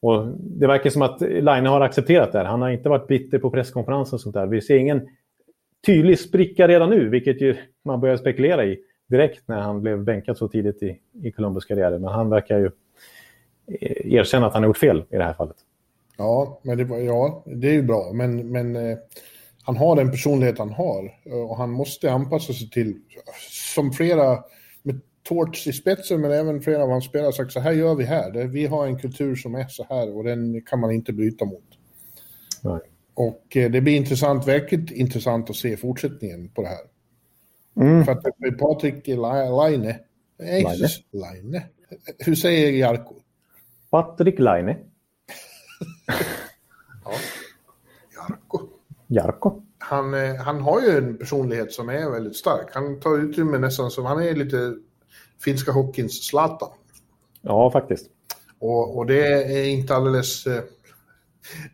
[0.00, 2.44] Och det verkar som att Line har accepterat det här.
[2.44, 4.46] Han har inte varit bitter på presskonferensen och sånt där.
[4.46, 5.08] Vi ser ingen
[5.86, 8.78] tydlig spricka redan nu, vilket ju man börjar spekulera i
[9.08, 11.90] direkt när han blev bänkad så tidigt i, i Columbus karriär.
[11.90, 12.70] Men han verkar ju
[13.80, 15.56] eh, erkänna att han har gjort fel i det här fallet.
[16.18, 18.98] Ja, men det, ja, det är ju bra, men, men eh,
[19.62, 22.94] han har den personlighet han har eh, och han måste anpassa sig till,
[23.74, 24.44] som flera
[24.82, 28.04] med Torts i spetsen, men även flera av hans spelare sagt, så här gör vi
[28.04, 28.30] här.
[28.30, 31.44] Det, vi har en kultur som är så här och den kan man inte bryta
[31.44, 31.64] mot.
[32.62, 32.80] Nej.
[33.14, 36.78] Och eh, det blir intressant, verkligt intressant att se fortsättningen på det här.
[37.76, 38.04] Mm.
[38.04, 39.94] För att Patrik Laine, Laine.
[41.12, 41.62] Laine,
[42.18, 43.14] hur säger Jarko?
[43.90, 44.76] Patrik Laine.
[48.16, 48.60] Jarko.
[49.06, 49.62] Jarko.
[49.90, 52.68] Han, eh, han har ju en personlighet som är väldigt stark.
[52.72, 54.74] Han tar utrymme nästan som, han är lite
[55.44, 56.68] finska hockeyns Zlatan.
[57.42, 58.10] Ja, faktiskt.
[58.58, 60.62] Och, och det är inte alldeles, eh,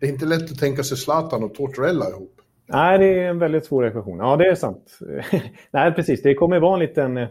[0.00, 2.40] det är inte lätt att tänka sig Zlatan och Tortorella ihop.
[2.66, 4.18] Nej, det är en väldigt svår ekvation.
[4.18, 4.98] Ja, det är sant.
[5.70, 6.22] Nej, precis.
[6.22, 7.28] Det kommer vara en liten eh,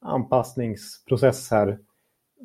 [0.00, 1.78] anpassningsprocess här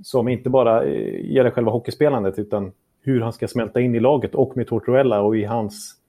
[0.03, 4.57] som inte bara gäller själva hockeyspelandet utan hur han ska smälta in i laget och
[4.57, 6.00] med Tortorella och i hans...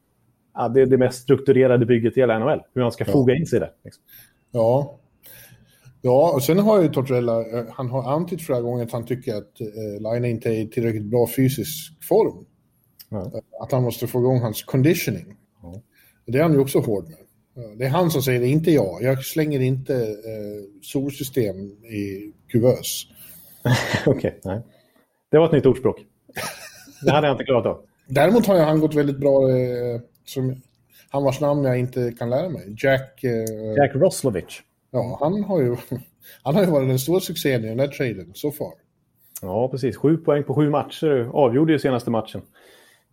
[0.54, 2.60] Ja, det, det mest strukturerade bygget i hela NHL.
[2.74, 3.12] Hur han ska Ja.
[3.12, 3.70] foga in sig i det.
[3.84, 4.02] Liksom.
[4.50, 4.98] Ja.
[6.04, 9.34] Ja, och sen har ju Tortorella, eh, han har antytt flera gånger att han tycker
[9.34, 12.44] att eh, Line inte är i tillräckligt bra fysisk form.
[13.08, 13.32] Ja.
[13.60, 15.36] Att han måste få igång hans conditioning.
[15.62, 15.74] Ja.
[16.26, 17.18] Det är han ju också hård med.
[17.78, 19.02] Det är han som säger det, inte jag.
[19.02, 23.06] Jag slänger inte eh, solsystem i kuvös.
[24.06, 24.60] Okej, nej.
[25.30, 25.96] Det var ett nytt ordspråk.
[27.04, 27.80] Det hade jag inte klarat av.
[28.08, 30.62] Däremot har han gått väldigt bra, eh, som,
[31.10, 32.74] han vars namn jag inte kan lära mig.
[32.78, 34.62] Jack, eh, Jack Roslovich.
[34.90, 35.76] ja, han har ju
[36.42, 38.72] han har ju varit den stora succén i den här traden, so far.
[39.42, 39.96] Ja, precis.
[39.96, 41.30] Sju poäng på sju matcher.
[41.32, 42.42] Avgjorde ju senaste matchen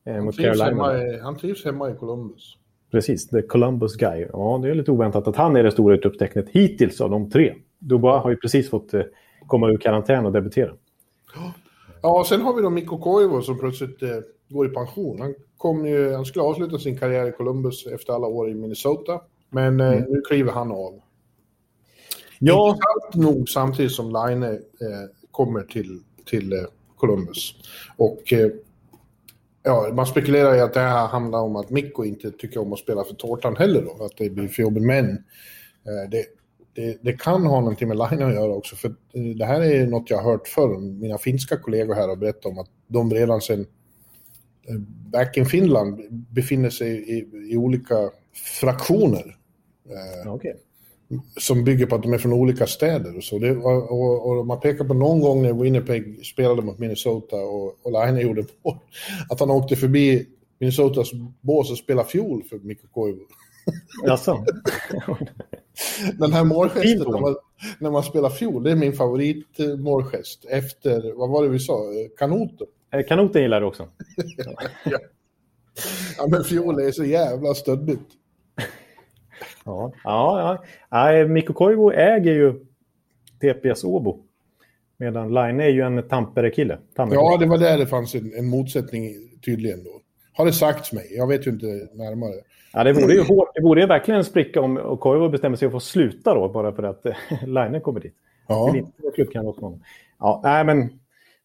[0.06, 1.04] eh, mot Carolina.
[1.04, 2.58] i, han trivs hemma i Columbus.
[2.92, 4.28] Precis, The Columbus Guy.
[4.34, 7.54] Ja, det är lite oväntat att han är det stora utropstecknet hittills av de tre.
[7.80, 9.02] Dubois har ju precis fått eh,
[9.48, 10.72] komma ur karantän och debutera.
[12.02, 14.10] Ja, och sen har vi då Mikko Koivu som plötsligt eh,
[14.50, 15.22] går i pension.
[15.22, 19.22] Han, kom ju, han skulle avsluta sin karriär i Columbus efter alla år i Minnesota.
[19.50, 21.02] Men eh, nu kliver han av.
[22.40, 24.58] Ja, Intressant nog samtidigt som Line eh,
[25.32, 26.60] kommer till, till eh,
[26.96, 27.56] Columbus.
[27.98, 28.52] Och eh,
[29.64, 32.80] ja, man spekulerar i att det här handlar om att Mikko inte tycker om att
[32.80, 34.84] spela för tårtan heller då, att det blir för jobbigt.
[34.84, 36.26] Men eh, det,
[36.74, 39.88] det, det kan ha någonting med Line att göra också, för eh, det här är
[39.88, 40.80] något jag har hört förr.
[40.80, 43.66] Mina finska kollegor här har berättat om att de redan sedan
[45.12, 47.96] back in Finland befinner sig i, i olika
[48.60, 49.36] fraktioner.
[49.90, 50.56] Eh, okej.
[51.40, 53.18] som bygger på att de är från olika städer.
[53.18, 53.40] Och, så.
[53.40, 57.86] Det, och, och, och man pekar på någon gång när Winnipeg spelade mot Minnesota och,
[57.86, 58.78] och Laine gjorde mål,
[59.30, 60.28] att han åkte förbi
[60.60, 63.22] Minnesotas bås och spelade fiol för Mikko Koivu.
[64.06, 64.46] Jaså?
[66.14, 67.36] Den här målgesten när man,
[67.80, 72.10] när man spelar fiol, det är min favoritmålgest efter, vad var det vi sa, Eh,
[72.18, 72.68] kanoten.
[72.92, 73.88] Eh, Kanoten gillar du också.
[76.18, 78.10] Ja men fiol är så jävla stöddigt.
[79.66, 80.64] Ja, ja.
[80.90, 81.28] ja.
[81.28, 82.54] Mikko Koivu äger ju
[83.42, 84.24] TPS Åbo.
[84.98, 86.78] Medan Line är ju en Tampere-kille.
[86.96, 87.16] Tampere.
[87.20, 89.14] Ja, det var där det fanns en, en motsättning
[89.46, 90.02] tydligen då.
[90.34, 92.34] Har det sagts mig, jag vet ju inte närmare.
[92.74, 93.50] Ja, det vore ju hårt.
[93.56, 96.72] Det vore ju verkligen en spricka om Koivu bestämmer sig för att sluta då, bara
[96.72, 97.14] för att eh,
[97.46, 98.16] Line kommer dit.
[98.48, 98.66] Ja.
[98.66, 99.84] Vill inte vara klubbkamrat med honom.
[100.20, 100.99] Ja, nej, men,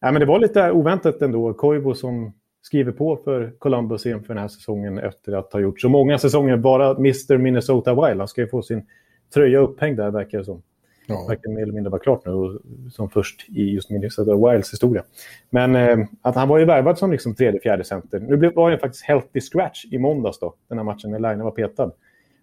[0.05, 1.53] nej, men det var lite oväntat ändå.
[1.53, 5.89] Koivu som skriver på för Columbus inför den här säsongen efter att ha gjort så
[5.89, 6.57] många säsonger.
[6.57, 8.19] Bara Mr Minnesota Wild.
[8.19, 8.85] Han ska ju få sin
[9.33, 10.61] tröja upphängd där, verkar det som.
[11.07, 11.25] Ja.
[11.29, 12.59] Verkar mer eller mindre vara klart nu,
[12.91, 15.03] som först i just Minnesota Wilds historia.
[15.49, 18.19] Men eh, att han var ju värvad som liksom tredje, fjärde center.
[18.19, 21.43] Nu blev, var det faktiskt healthy scratch i måndags då, den här matchen när Line
[21.43, 21.91] var petad.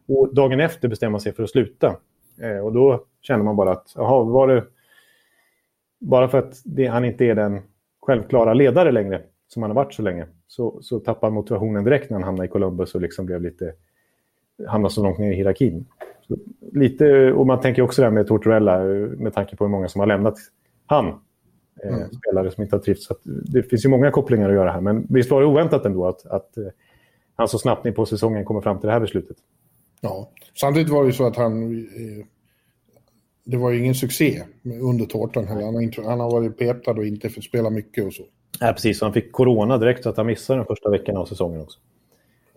[0.08, 1.96] Och dagen efter bestämde man sig för att sluta.
[2.40, 4.64] Eh, och då kände man bara att, jaha, var det...
[6.02, 7.60] Bara för att det, han inte är den
[8.00, 12.10] självklara ledare längre, som han har varit så länge, så, så tappade han motivationen direkt
[12.10, 13.72] när han hamnade i Columbus och liksom blev lite...
[14.66, 15.86] Hamnade så långt ner i hierarkin.
[16.28, 16.36] Så
[16.72, 19.88] lite, och man tänker också det här med Tortorella, eh, med tanke på hur många
[19.88, 20.34] som har lämnat
[20.86, 21.06] han.
[21.06, 21.14] Eh,
[21.94, 22.08] Mm.
[22.12, 23.06] Spelare som inte har trivts.
[23.06, 24.80] Så det finns ju många kopplingar att göra här.
[24.80, 26.64] Men visst var det oväntat ändå att, att eh,
[27.34, 29.36] han så snabbt in på säsongen kommer fram till det här beslutet.
[30.00, 30.30] Ja.
[30.60, 31.86] Samtidigt var det ju så att han...
[33.44, 34.42] Det var ju ingen succé
[34.82, 35.64] under tårtan heller.
[35.64, 38.22] Han har, inte, han har varit petad och inte fått spela mycket och så.
[38.60, 39.00] Ja, precis.
[39.00, 41.78] Han fick corona direkt så att han missade den första veckan av säsongen också.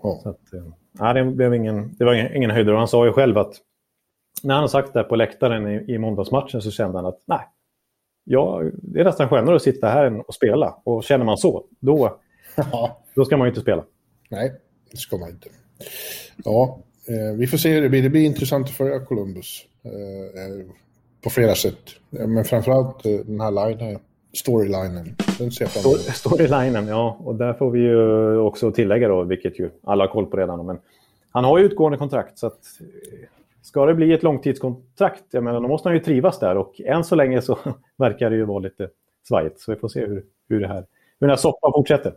[0.03, 0.19] Ja.
[0.23, 0.63] Så att, eh,
[0.99, 2.73] ja, det, blev ingen, det var ingen, ingen höjdare.
[2.73, 3.53] Och han sa ju själv att
[4.43, 7.21] när han har sagt det här på läktaren i, i måndagsmatchen så kände han att
[7.25, 7.47] nej,
[8.23, 10.81] ja, det är nästan skönare att sitta här att spela.
[10.83, 12.19] Och känner man så, då,
[13.15, 13.85] då ska man ju inte spela.
[14.29, 14.53] Nej,
[14.91, 15.49] det ska man inte.
[16.43, 16.79] Ja,
[17.37, 18.03] vi får se hur det blir.
[18.03, 19.65] Det blir intressant att följa Columbus.
[19.85, 20.65] Eh, eh,
[21.23, 21.77] på flera sätt.
[22.19, 23.99] Eh, Men framförallt eh, den här line
[24.33, 25.15] storylinen.
[25.39, 25.65] Den ser
[26.11, 27.17] Storylinen, ja.
[27.23, 30.65] Och där får vi ju också tillägga då, vilket ju alla har koll på redan.
[30.65, 30.79] Men
[31.31, 32.59] han har ju utgående kontrakt, så att
[33.61, 36.57] ska det bli ett långtidskontrakt, jag menar, då måste han ju trivas där.
[36.57, 37.57] Och än så länge så
[37.97, 38.89] verkar det ju vara lite
[39.27, 39.59] svajigt.
[39.59, 40.85] Så vi får se hur, hur, det här,
[41.19, 42.15] hur den här soppan fortsätter.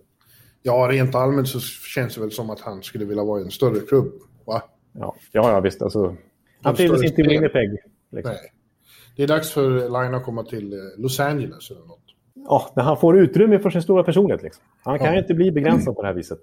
[0.63, 3.51] Ja, rent allmänt så känns det väl som att han skulle vilja vara i en
[3.51, 4.13] större klubb.
[4.45, 4.63] Va?
[4.99, 5.83] Ja, ja, ja visst.
[5.83, 6.17] Alltså,
[6.63, 7.79] han trivdes inte i Winnipeg.
[8.11, 8.33] Liksom.
[8.33, 8.53] Nej.
[9.17, 11.99] Det är dags för Line att komma till eh, Los Angeles eller något.
[12.35, 14.43] Ja, när han får utrymme för sin stora personlighet.
[14.43, 14.65] Liksom.
[14.83, 15.19] Han kan ja.
[15.19, 16.41] inte bli begränsad på det här viset.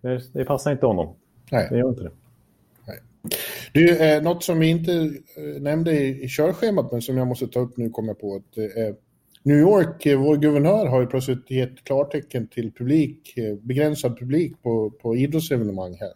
[0.00, 1.16] Det, det passar inte honom.
[1.50, 1.66] Nej.
[1.70, 2.10] Det gör inte det.
[2.86, 2.98] Nej.
[3.72, 7.46] Du, eh, något som vi inte eh, nämnde i, i körschemat, men som jag måste
[7.46, 8.34] ta upp nu, kommer jag på.
[8.34, 8.94] Att, eh,
[9.42, 14.62] New York, eh, vår guvernör, har ju plötsligt gett klartecken till publik, eh, begränsad publik
[14.62, 16.12] på, på idrottsevenemang här.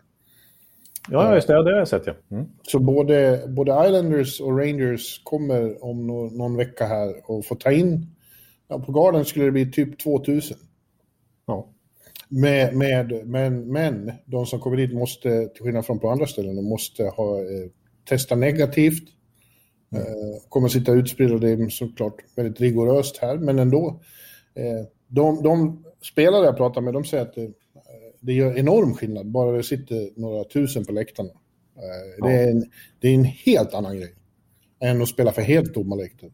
[1.10, 1.64] Ja, just det.
[1.64, 2.14] Det har jag sett, ja.
[2.30, 2.46] Mm.
[2.62, 7.72] Så både, både Islanders och Rangers kommer om no, någon vecka här och får ta
[7.72, 8.06] in...
[8.68, 10.56] Ja, på Garden skulle det bli typ 2000.
[11.46, 11.68] Ja.
[12.28, 16.56] Med, med, men, men de som kommer dit måste, till skillnad från på andra ställen,
[16.56, 17.70] de måste ha eh,
[18.08, 19.08] testa negativt.
[19.92, 20.06] Mm.
[20.06, 24.00] Eh, kommer sitta utspridda, det är såklart väldigt rigoröst här, men ändå.
[24.54, 27.36] Eh, de, de spelare jag pratar med, de säger att
[28.20, 31.30] det, gör enorm skillnad, bara det sitter några tusen på läktarna.
[31.76, 32.64] Eh, det, är en,
[33.00, 34.14] det är en helt annan grej
[34.80, 36.30] än att spela för helt tomma läktare.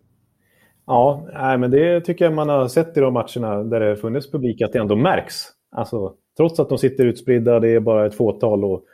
[0.87, 4.31] Ja, nej, men det tycker jag man har sett i de matcherna där det funnits
[4.31, 5.35] publik, att det ändå märks.
[5.71, 8.85] Alltså, trots att de sitter utspridda, det är bara ett fåtal och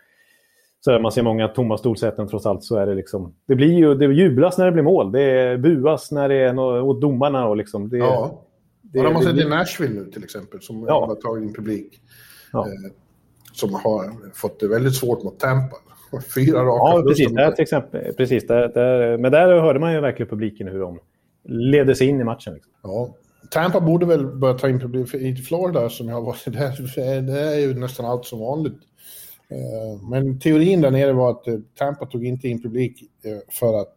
[0.81, 3.35] så där man ser många tomma stolsäten trots allt så är det liksom...
[3.47, 6.81] Det blir ju, det jublas när det blir mål, det buas när det är no,
[6.81, 7.89] åt domarna och liksom...
[7.89, 8.45] Det, ja,
[8.83, 11.07] det, har man sett i Nashville nu till exempel, som ja.
[11.07, 12.01] har tagit in publik.
[12.53, 12.67] Ja.
[12.67, 12.93] Eh,
[13.53, 15.77] som har fått det väldigt svårt mot Tampa.
[16.35, 17.33] Fyra raka Ja, precis.
[17.33, 20.99] Där, till exempel, precis där, där, men där hörde man ju verkligen publiken hur de
[21.45, 22.55] ledde sig in i matchen.
[22.55, 22.73] Liksom.
[22.83, 23.15] Ja.
[23.51, 25.15] Tampa borde väl börja ta in publik.
[25.15, 28.79] I Florida, som jag har varit där, det är ju nästan allt som vanligt.
[29.49, 33.05] Eh, men teorin där nere var att eh, Tampa tog inte in publik
[33.61, 33.97] för att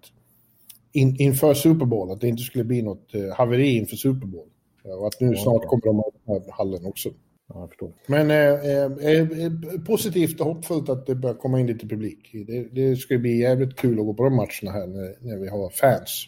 [0.91, 4.47] in, inför Super Bowl, att det inte skulle bli något haveri inför Super Bowl.
[4.83, 7.09] Och att nu snart kommer de att öppna hallen också.
[7.53, 9.51] Ja, jag Men eh, eh,
[9.87, 12.29] positivt och hoppfullt att det börjar komma in lite publik.
[12.47, 15.47] Det, det ska bli jävligt kul att gå på de matcherna här när, när vi
[15.47, 16.27] har fans.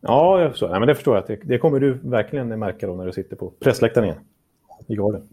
[0.00, 0.70] Ja, jag förstår.
[0.70, 1.26] Ja, men det förstår jag.
[1.26, 4.20] Det, det kommer du verkligen märka då när du sitter på pressläktaren igen.
[4.86, 5.28] I Garden.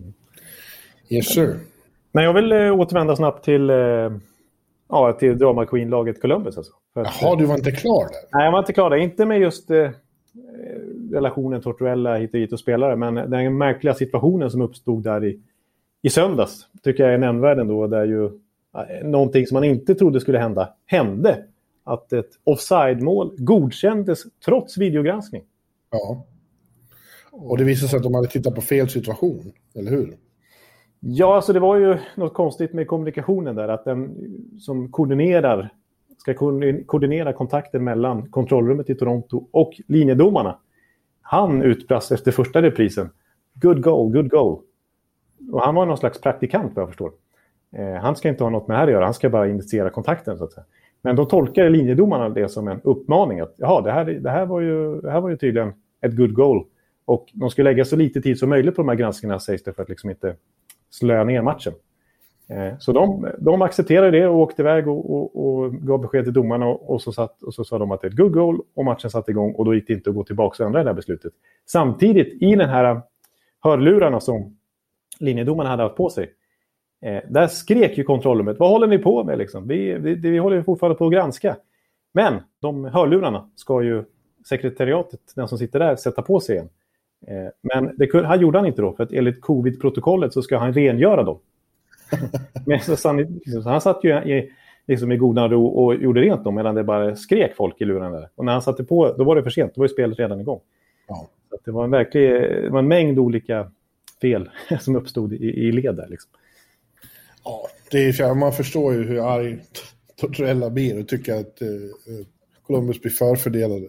[0.00, 0.12] Mm.
[1.08, 1.58] Yes, sir.
[2.12, 3.76] Men jag vill eh, återvända snabbt till, eh,
[4.88, 6.56] ja, till Drama Queen-laget Columbus.
[6.56, 6.72] Alltså.
[6.94, 8.38] Jaha, du var inte klar där?
[8.38, 8.96] Nej, jag var inte klar där.
[8.96, 9.90] Inte med just eh,
[11.12, 12.96] relationen Tortuella hit och dit och spelare.
[12.96, 15.40] Men den märkliga situationen som uppstod där i,
[16.02, 17.86] i söndags tycker jag är nämnvärd ändå.
[17.86, 18.30] Där ju
[19.02, 21.44] någonting som man inte trodde skulle hända hände.
[21.84, 25.42] Att ett offside-mål godkändes trots videogranskning.
[25.90, 26.26] Ja.
[27.32, 30.16] Och det visade sig att de hade tittat på fel situation, eller hur?
[31.00, 33.68] Ja, alltså det var ju något konstigt med kommunikationen där.
[33.68, 34.16] Att den
[34.58, 35.70] som koordinerar
[36.18, 36.34] ska
[36.86, 40.58] koordinera kontakten mellan kontrollrummet i Toronto och linjedomarna.
[41.28, 43.10] Han utbrast efter första reprisen.
[43.54, 44.60] Good goal, good goal.
[45.52, 47.12] Och han var någon slags praktikant vad jag förstår.
[47.76, 49.90] Eh, han ska inte ha något med det här att göra, han ska bara initiera
[49.90, 50.38] kontakten.
[50.38, 50.64] så att säga.
[51.02, 53.40] Men då tolkar linjedomarna det som en uppmaning.
[53.40, 56.34] att Jaha, det här, det här, var, ju, det här var ju tydligen ett good
[56.34, 56.64] goal.
[57.04, 59.72] Och de ska lägga så lite tid som möjligt på de här granskningarna sägs det
[59.72, 60.36] för att liksom inte
[60.90, 61.72] slöa ner matchen.
[62.48, 66.32] Eh, så de, de accepterade det och åkte iväg och, och, och gav besked till
[66.32, 68.60] domarna och, och, så satt, och så sa de att det är ett good goal
[68.74, 70.90] och matchen satte igång och då gick det inte att gå tillbaka och ändra det
[70.90, 71.32] här beslutet.
[71.66, 73.00] Samtidigt, i den här
[73.60, 74.56] hörlurarna som
[75.20, 76.32] linjedomarna hade haft på sig,
[77.02, 79.68] eh, där skrek ju kontrollrummet, vad håller ni på med liksom?
[79.68, 81.56] Vi, vi, vi håller fortfarande på att granska.
[82.14, 84.04] Men de hörlurarna ska ju
[84.48, 86.68] sekretariatet, den som sitter där, sätta på sig igen.
[87.26, 90.72] Eh, men det här gjorde han inte då, för att enligt covid-protokollet så ska han
[90.72, 91.38] rengöra dem.
[92.66, 94.52] Men så han, han satt ju i,
[94.86, 98.12] liksom i godan ro och gjorde rent dem medan det bara skrek folk i luren
[98.12, 98.28] där.
[98.34, 99.74] Och när han satte på, då var det för sent.
[99.74, 100.60] Då var ju spelet redan igång.
[101.08, 101.28] Ja.
[101.50, 103.70] Så det var en verklig, det var en mängd olika
[104.20, 106.08] fel som uppstod i, i led där.
[106.08, 106.30] Liksom.
[107.44, 109.58] Ja, det är, man förstår ju hur arg
[110.16, 111.68] Tortorella blir och tycker att eh,
[112.62, 113.86] Columbus blir förfördelade.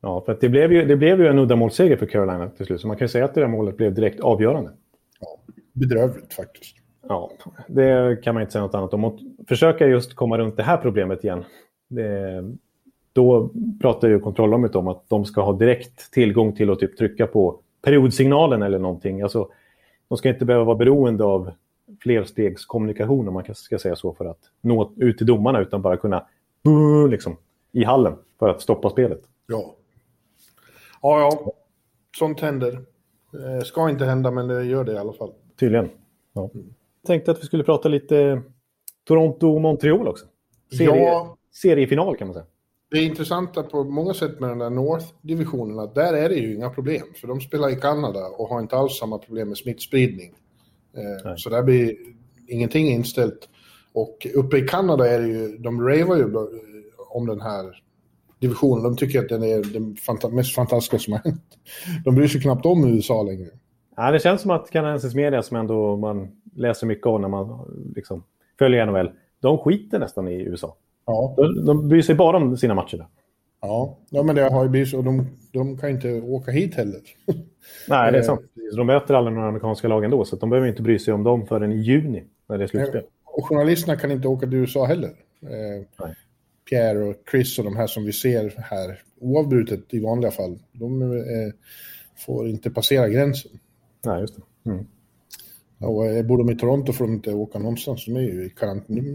[0.00, 2.80] Ja, för det, blev ju, det blev ju en uddamålsseger för Carolina till slut.
[2.80, 4.70] Så man kan säga att det där målet blev direkt avgörande.
[5.20, 5.38] Ja,
[5.72, 6.76] bedrövligt faktiskt.
[7.08, 7.30] Ja,
[7.66, 9.04] det kan man inte säga något annat om.
[9.04, 11.44] Och försöka just komma runt det här problemet igen.
[11.88, 12.44] Det,
[13.12, 17.26] då pratar ju kontrollrummet om att de ska ha direkt tillgång till att typ trycka
[17.26, 19.22] på periodsignalen eller någonting.
[19.22, 19.48] Alltså,
[20.08, 21.50] de ska inte behöva vara beroende av
[22.02, 26.26] flerstegskommunikation om man ska säga så för att nå ut till domarna utan bara kunna
[27.10, 27.36] liksom,
[27.72, 29.22] i hallen för att stoppa spelet.
[29.46, 29.74] Ja.
[31.02, 31.52] Ja, ja.
[32.18, 32.72] sånt händer.
[33.32, 35.32] Eh, ska inte hända, men det gör det i alla fall.
[35.56, 35.88] Tydligen.
[36.32, 36.50] Ja.
[37.06, 38.42] Tänkte att vi skulle prata lite
[39.08, 40.26] Toronto-Montreal också.
[40.78, 41.36] Serie, Ja.
[41.52, 42.46] Seriefinal kan man säga.
[42.90, 46.54] Det är intressanta på många sätt med den där North-divisionen att där är det ju
[46.54, 47.06] inga problem.
[47.20, 50.34] För de spelar i Kanada och har inte alls samma problem med smittspridning.
[50.96, 51.34] Eh, Nej.
[51.36, 51.96] så där blir
[52.48, 53.48] ingenting inställt.
[53.92, 56.24] Och uppe i Kanada är det ju, de ravar ju
[57.10, 57.82] om den här
[58.38, 58.82] divisionen.
[58.82, 61.58] De tycker att den är det fanta mest fantastiska som har hänt.
[62.04, 63.50] De bryr sig knappt om USA längre.
[63.96, 67.70] Ja, det känns som att kanadensisk media, som ändå man läser mycket av när man
[67.94, 68.22] liksom
[68.58, 70.76] följer NHL, de skiter nästan i USA.
[71.06, 72.96] Ja, De, de bryr sig bara om sina matcher.
[72.96, 73.06] Där.
[73.60, 73.98] ja.
[74.10, 75.02] ja men det har ju blivit så.
[75.02, 77.00] De, de kan inte åka hit heller.
[77.88, 78.26] Nej, det är Eh.
[78.26, 78.40] sant.
[78.76, 81.46] De möter alla några amerikanska lag ändå, så de behöver inte bry sig om dem
[81.46, 83.02] förrän i juni, när det är slutspel.
[83.24, 85.08] Och journalisterna kan inte åka till USA heller.
[85.42, 86.14] Eh, Nej.
[86.70, 91.02] Pierre och Chris och de här som vi ser här oavbrutet i vanliga fall, de
[91.02, 91.18] eh,
[92.26, 93.50] får inte passera gränsen.
[94.06, 94.70] Nej, just det.
[94.70, 94.86] Mm.
[95.78, 98.04] Och eh, bor de i Toronto får de inte åka någonstans.
[98.04, 98.52] De är ju i,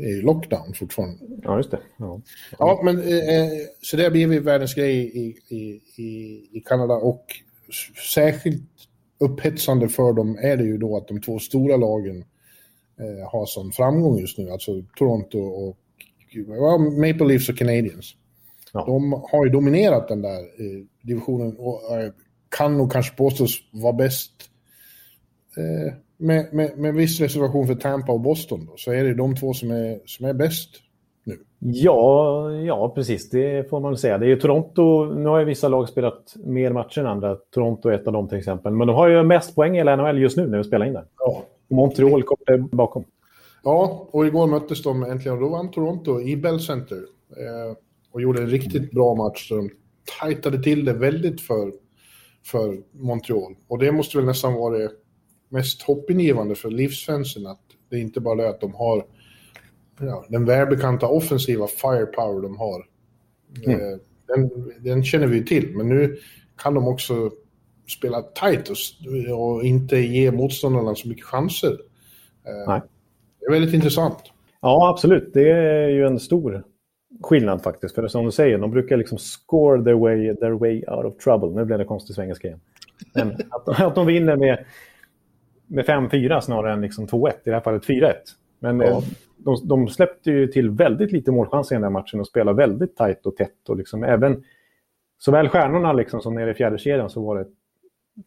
[0.03, 1.17] är i lockdown fortfarande.
[1.43, 1.79] Ja, just det.
[1.97, 2.21] Ja.
[2.59, 3.49] Ja, men eh,
[3.81, 6.09] så det har blivit världens grej i, i, i,
[6.51, 7.25] i Kanada och
[8.13, 8.63] särskilt
[9.19, 12.25] upphetsande för dem är det ju då att de två stora lagen
[12.99, 15.77] eh, har sån framgång just nu, alltså Toronto och
[16.47, 18.15] ja, Maple Leafs och Canadiens.
[18.73, 18.85] Ja.
[18.85, 22.11] De har ju dominerat den där eh, divisionen och eh,
[22.49, 24.50] kan nog kanske påstås vara bäst
[25.57, 29.35] eh, med, med, med viss reservation för Tampa och Boston då, så är det de
[29.35, 30.69] två som är, som är bäst
[31.23, 31.37] nu.
[31.59, 33.29] Ja, ja, precis.
[33.29, 34.17] Det får man säga.
[34.17, 35.05] Det är ju Toronto.
[35.05, 37.35] Nu har ju vissa lag spelat mer matcher än andra.
[37.35, 38.73] Toronto är ett av dem till exempel.
[38.73, 40.93] Men de har ju mest poäng i hela NHL just nu när vi spelar in
[40.93, 41.05] där.
[41.17, 41.43] Ja.
[41.69, 43.03] Montreal där bakom.
[43.63, 46.97] Ja, och igår möttes de äntligen och då vann Toronto i Bell Center.
[46.97, 47.77] Eh,
[48.11, 49.47] och gjorde en riktigt bra match.
[49.47, 49.69] Så de
[50.19, 51.71] tajtade till det väldigt för,
[52.45, 53.55] för Montreal.
[53.67, 54.89] Och det måste väl nästan vara det
[55.51, 59.05] mest hoppingivande för livsfansen att det är inte bara det att de har
[59.99, 62.85] ja, den välbekanta offensiva firepower de har.
[63.67, 66.17] Eh, den, den känner vi ju till, men nu
[66.57, 67.31] kan de också
[67.89, 68.77] spela tight och,
[69.39, 71.71] och inte ge motståndarna så mycket chanser.
[72.47, 72.81] Eh, Nej.
[73.39, 74.17] det är väldigt intressant.
[74.61, 75.33] Ja, absolut.
[75.33, 76.63] Det är ju en stor
[77.23, 77.95] skillnad faktiskt.
[77.95, 81.49] För som du säger, de brukar liksom score their way, their way out of trouble.
[81.49, 82.59] Nu blev det konstig svengelska igen.
[83.13, 84.65] Men att, att de vinner med,
[85.71, 87.29] med 5-4 snarare än liksom 2-1.
[87.29, 88.13] I det här fallet 4-1.
[88.59, 88.85] Men Ja.
[88.87, 89.03] eh,
[89.37, 92.95] de, de släppte ju till väldigt lite målchanser i den här matchen och spelade väldigt
[92.95, 93.69] tajt och tätt.
[93.69, 94.43] Och liksom även
[95.17, 97.45] såväl stjärnorna liksom som nere i fjärde kedjan så var det,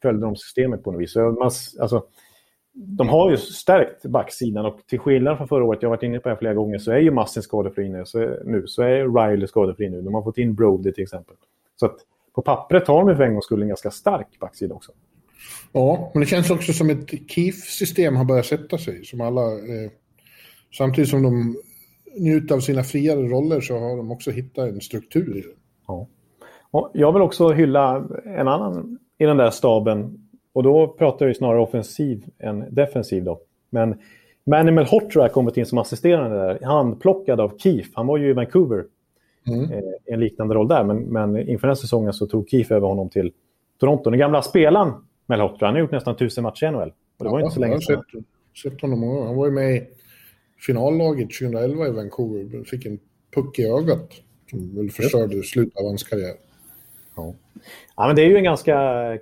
[0.03, 1.13] följde de systemet på något vis.
[1.13, 2.05] Så man, alltså,
[2.73, 6.19] de har ju stärkt backsidan och till skillnad från förra året, jag har varit inne
[6.21, 8.05] på det flera gånger, så är ju Massin skadefri nu.
[8.05, 10.03] Så, nu, så är Riley skadefri nu.
[10.03, 11.37] De har fått in Brody till exempel.
[11.77, 11.97] Så att
[12.35, 14.93] på pappret har de för en gångs skull en ganska stark backsida också.
[15.73, 19.05] Ja, men det känns också som ett KIF-system har börjat sätta sig.
[19.05, 19.91] Som alla, eh,
[20.79, 21.57] samtidigt som de
[22.19, 25.55] njuter av sina friare roller så har de också hittat en struktur i det.
[25.89, 26.07] Ja.
[26.71, 30.29] Och jag vill också hylla en annan i den där staben.
[30.53, 33.25] Och då pratar ju snarare offensiv än defensiv.
[33.25, 33.41] Då.
[33.71, 33.95] Men
[34.47, 36.59] Manimal Hotra har kommit in som assisterande där.
[36.63, 37.91] Handplockad av Keefe.
[37.95, 38.85] Han var ju i Vancouver
[39.47, 39.73] Mm.
[39.73, 40.85] eh, i en liknande roll där.
[40.85, 43.33] Men, men inför den här säsongen så tog Keefe över honom till
[43.81, 44.11] Toronto.
[44.11, 44.93] Den gamla spelaren
[45.27, 46.93] Mel Hotra, han har gjort nästan tusen matcher i NHL.
[47.19, 48.03] Och det var ju inte så jag länge har sedan.
[48.13, 49.27] sett, sett honom många gånger.
[49.27, 49.87] Han var ju med i
[50.67, 52.65] finallaget 2011 i Vancouver.
[52.65, 52.99] Fick en
[53.35, 54.11] puck i ögat.
[54.51, 56.35] Som väl förstörde slutet av hans karriär.
[57.17, 57.35] Ja.
[57.97, 58.75] ja, men det är ju en ganska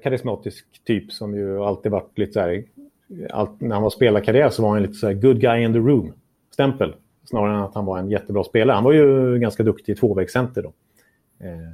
[0.03, 2.65] karismatisk typ som ju alltid varit lite så här...
[3.31, 5.79] Allt, när han var spelarkarriär så var han lite så här good guy in the
[5.79, 6.95] room-stämpel.
[7.25, 8.75] Snarare än att han var en jättebra spelare.
[8.75, 10.73] Han var ju ganska duktig i tvåvägscenter då.
[11.47, 11.73] Eh,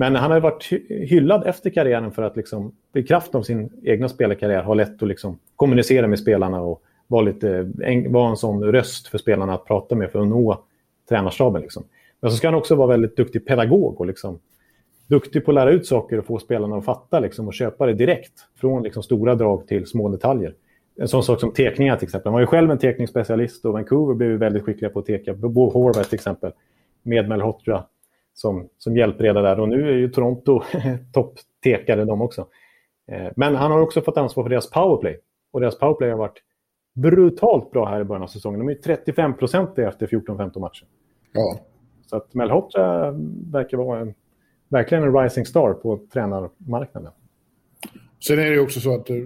[0.00, 4.08] men han har varit hyllad efter karriären för att liksom, i kraft av sin egna
[4.08, 8.64] spelarkarriär ha lätt att liksom kommunicera med spelarna och vara, lite, en, vara en sån
[8.64, 10.64] röst för spelarna att prata med för att nå
[11.08, 11.62] tränarstaben.
[11.62, 11.84] Liksom.
[12.20, 14.38] Men så ska han också vara väldigt duktig pedagog och liksom,
[15.06, 17.94] duktig på att lära ut saker och få spelarna att fatta liksom, och köpa det
[17.94, 18.32] direkt.
[18.60, 20.54] Från liksom, stora drag till små detaljer.
[20.96, 22.26] En sån sak som tekningar till exempel.
[22.26, 25.34] Han var ju själv en tekningsspecialist och Vancouver blev väldigt skickliga på att teka.
[25.34, 26.52] Bo Horvath till exempel.
[27.02, 27.84] Med Melhotra
[28.40, 29.60] som, som hjälpreda där.
[29.60, 30.62] Och nu är ju Toronto
[31.12, 32.46] topptekare de också.
[33.10, 35.20] Eh, Men han har också fått ansvar för deras powerplay.
[35.52, 36.42] Och deras powerplay har varit
[36.94, 38.60] brutalt bra här i början av säsongen.
[38.60, 40.86] De är 35 procent efter 14-15 matcher.
[41.32, 41.58] Ja,
[42.06, 43.10] Så att Melhotra
[43.52, 44.14] verkar vara en,
[44.68, 47.12] verkligen en rising star på tränarmarknaden.
[48.26, 49.16] Sen är det också så att eh,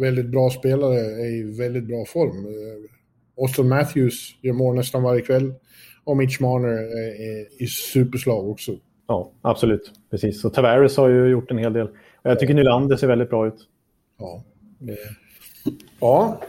[0.00, 2.46] väldigt bra spelare är i väldigt bra form.
[2.46, 5.54] Eh, Austin Matthews gör mål nästan varje kväll.
[6.04, 8.72] Och Mitch Marner är, är superslag också.
[9.06, 9.92] Ja, absolut.
[10.10, 10.40] Precis.
[10.40, 11.88] Så Tavares har ju gjort en hel del.
[12.22, 13.68] Jag tycker Nylander ser väldigt bra ut.
[14.18, 14.42] Ja.
[16.00, 16.40] Ja,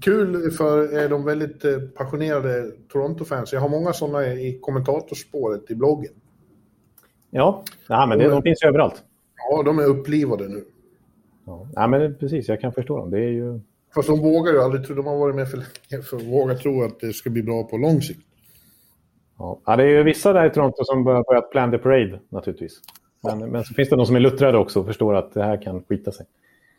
[0.00, 3.52] kul för de väldigt eh, passionerade Toronto-fans.
[3.52, 6.12] Jag har många sådana i kommentatorspåret i bloggen.
[7.30, 9.02] Ja, Nej, men det, de finns överallt.
[9.36, 10.64] Ja, de är upplivade nu.
[11.46, 11.68] Ja.
[11.76, 13.10] Nej, men precis, jag kan förstå dem.
[13.10, 13.60] Det är ju...
[13.94, 16.54] Fast de vågar ju aldrig tro, de har varit med för länge för att våga
[16.54, 18.20] tro att det ska bli bra på lång sikt.
[19.42, 22.80] Ja, det är ju vissa där i Toronto som börjar börjat plan the parade naturligtvis.
[23.22, 25.62] Men, men så finns det de som är luttrade också och förstår att det här
[25.62, 26.26] kan skita sig.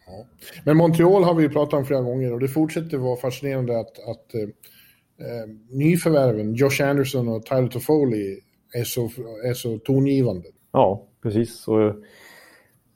[0.08, 0.26] Ja.
[0.66, 4.00] Men Montreal har vi ju pratat om flera gånger och det fortsätter vara fascinerande att,
[4.10, 8.40] att eh, nyförvärven, Josh Anderson och Tyler Toffoli,
[8.74, 9.10] är så,
[9.46, 10.48] är så tongivande.
[10.72, 11.68] Ja, precis.
[11.68, 11.96] Och,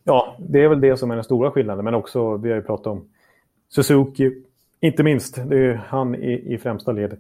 [0.04, 2.64] ja, det är väl det som är den stora skillnaden, men också, vi har ju
[2.64, 3.10] pratat om
[3.70, 4.32] Suzuki,
[4.80, 7.20] inte minst, det är han i, i främsta ledet.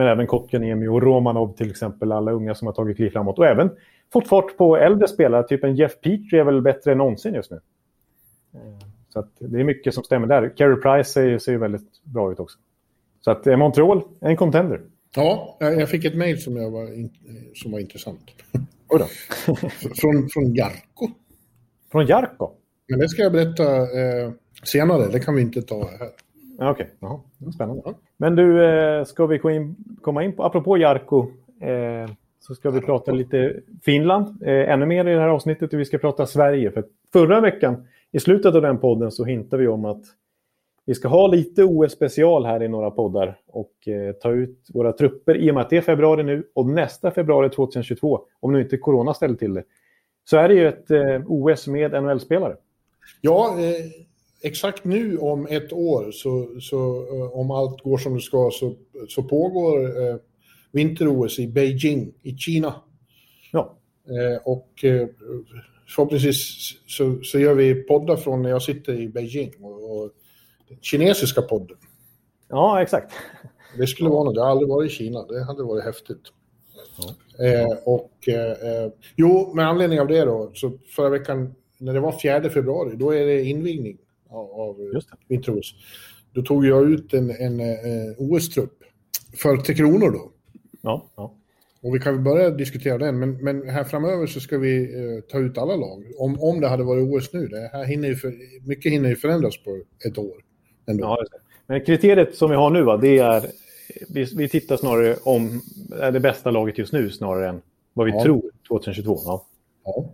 [0.00, 3.38] Men även Kotkaniemi och Romanov till exempel, alla unga som har tagit kliv framåt.
[3.38, 3.70] Och även
[4.12, 7.50] fått fart på äldre spelare, typ en Jeff Petrie är väl bättre än någonsin just
[7.50, 7.60] nu.
[9.08, 10.56] Så det är mycket som stämmer där.
[10.56, 12.58] Carey Price ser, ser väldigt bra ut också.
[13.20, 14.80] Så att eh, Montreal, en contender.
[15.14, 16.88] Ja, jag fick ett mejl som, var
[17.54, 18.30] som var intressant.
[18.88, 19.06] Oj då.
[20.00, 21.08] från, från Jarko.
[21.92, 22.50] Från Jarko?
[22.88, 24.32] Men det ska jag berätta eh,
[24.64, 26.08] senare, det kan vi inte ta här.
[26.60, 27.52] Okej, okay.
[27.52, 27.82] spännande.
[28.16, 29.38] Men du, eh, ska vi
[30.02, 31.26] komma in på, apropå Jarko,
[31.60, 35.80] eh, så ska vi prata lite Finland, eh, ännu mer i det här avsnittet, och
[35.80, 36.70] vi ska prata Sverige.
[36.70, 40.02] För förra veckan, i slutet av den podden, så hintade vi om att
[40.84, 45.36] vi ska ha lite OS-special här i några poddar och eh, ta ut våra trupper
[45.36, 48.76] i och med att det är februari nu och nästa februari 2022, om nu inte
[48.76, 49.64] corona ställer till det,
[50.24, 52.56] så är det ju ett eh, OS med NHL-spelare.
[53.20, 53.56] Ja,
[54.42, 58.74] exakt nu om ett år, så, så eh, om allt går som det ska, så,
[59.08, 60.16] så pågår eh,
[60.72, 62.74] vinter-OS i Beijing i Kina.
[63.52, 63.76] Ja.
[64.08, 64.84] Eh, och
[65.88, 69.54] förhoppningsvis så, så gör vi poddar från när jag sitter i Beijing.
[69.60, 70.10] Och, och
[70.80, 71.76] kinesiska podden.
[72.48, 73.12] Ja, exakt.
[73.78, 74.36] Det skulle vara något.
[74.36, 75.26] Jag har aldrig varit i Kina.
[75.26, 76.22] Det hade varit häftigt.
[76.98, 77.44] Ja.
[77.46, 82.20] Eh, och eh, jo, med anledning av det då, så förra veckan när det var
[82.20, 83.98] 4 februari, då är det invigning
[84.30, 84.76] av,
[85.28, 85.74] vinter-OS.
[86.32, 88.78] Då tog jag ut en, en, en eh, OS-trupp
[89.36, 90.32] för Tre Kronor då.
[90.82, 91.36] Ja, ja.
[91.82, 95.20] Och vi kan väl börja diskutera den, men, men här framöver så ska vi eh,
[95.30, 96.04] ta ut alla lag.
[96.18, 98.34] Om, om det hade varit OS nu, det här hinner ju för,
[98.68, 100.36] mycket hinner ju förändras på ett år.
[100.86, 101.04] Ändå.
[101.04, 101.24] Ja,
[101.66, 103.50] men kriteriet som vi har nu, va, det är
[104.08, 105.60] vi, vi tittar snarare om
[106.00, 107.62] är det bästa laget just nu snarare än
[107.92, 108.22] vad vi ja.
[108.22, 109.18] tror 2022.
[109.24, 109.46] Ja.
[109.84, 110.12] ja.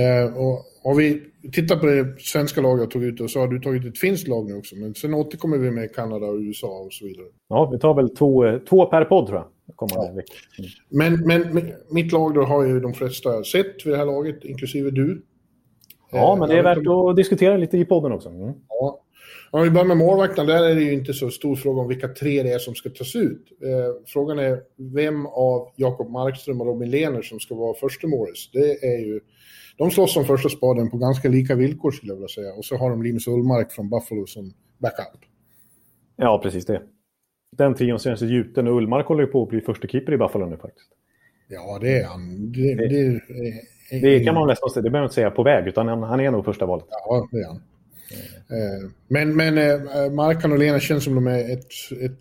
[0.00, 1.22] Eh, och om vi
[1.52, 4.46] tittar på det svenska laget jag tog ut så har du tagit ett finskt lag
[4.46, 4.76] nu också.
[4.76, 7.26] Men sen återkommer vi med Kanada och USA och så vidare.
[7.48, 9.48] Ja, vi tar väl två, två per podd tror jag.
[9.76, 10.08] Ja.
[10.08, 10.24] Mm.
[10.88, 14.44] Men, men, men, mitt lag då har ju de flesta sett vid det här laget,
[14.44, 15.22] inklusive du.
[16.12, 18.28] Ja, eh, men det är värt att diskutera lite i podden också.
[18.28, 18.52] Mm.
[18.68, 19.00] Ja,
[19.50, 22.08] om vi börjar med målvakten, där är det ju inte så stor fråga om vilka
[22.08, 23.42] tre det är som ska tas ut.
[23.62, 28.50] Eh, frågan är vem av Jakob Markström och Robin Lehner som ska vara första målis.
[28.52, 29.20] Det är ju,
[29.76, 32.52] de slåss om första spaden på ganska lika villkor skulle jag vilja säga.
[32.52, 35.20] Och så har de Linus Ullmark från Buffalo som backup.
[36.16, 36.82] Ja, precis det.
[37.56, 40.46] Den trion känns gjuten och Ullmark håller ju på att bli första keeper i Buffalo
[40.46, 40.90] nu faktiskt.
[41.48, 42.52] Ja, det är han.
[42.52, 42.88] Det, det,
[43.90, 46.02] det, det kan man nästan säga, det behöver man inte säga på väg, utan han,
[46.02, 46.86] han är nog första valet.
[46.90, 47.62] Ja, det är han.
[48.50, 51.66] Eh, men, men eh, Markan och Lena känns som de är ett,
[52.00, 52.18] ett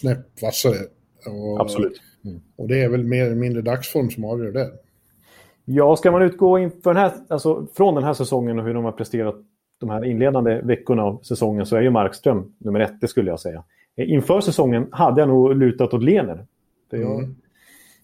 [0.00, 0.78] snäpp vassare.
[1.26, 2.02] Och, Absolut.
[2.24, 2.40] Mm.
[2.56, 4.70] Och det är väl mer eller mindre dagsform som avgör det.
[5.70, 8.84] Ja, ska man utgå inför den här, alltså, från den här säsongen och hur de
[8.84, 9.34] har presterat
[9.78, 13.40] de här inledande veckorna av säsongen så är ju Markström nummer ett, det skulle jag
[13.40, 13.64] säga.
[13.96, 16.46] Inför säsongen hade jag nog lutat åt Lener.
[16.90, 17.36] Jag, mm.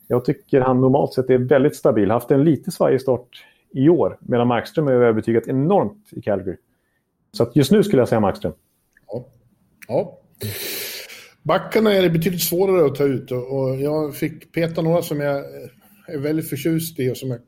[0.08, 2.10] jag tycker han normalt sett är väldigt stabil.
[2.10, 6.56] Haft en lite svajig start i år, medan Markström är övertygat enormt i Calgary.
[7.32, 8.52] Så just nu skulle jag säga Markström.
[9.06, 9.26] Ja.
[9.88, 10.18] ja.
[11.42, 15.44] Backarna är det betydligt svårare att ta ut och jag fick peta några som jag
[16.08, 17.40] är väldigt förtjust i och som jag,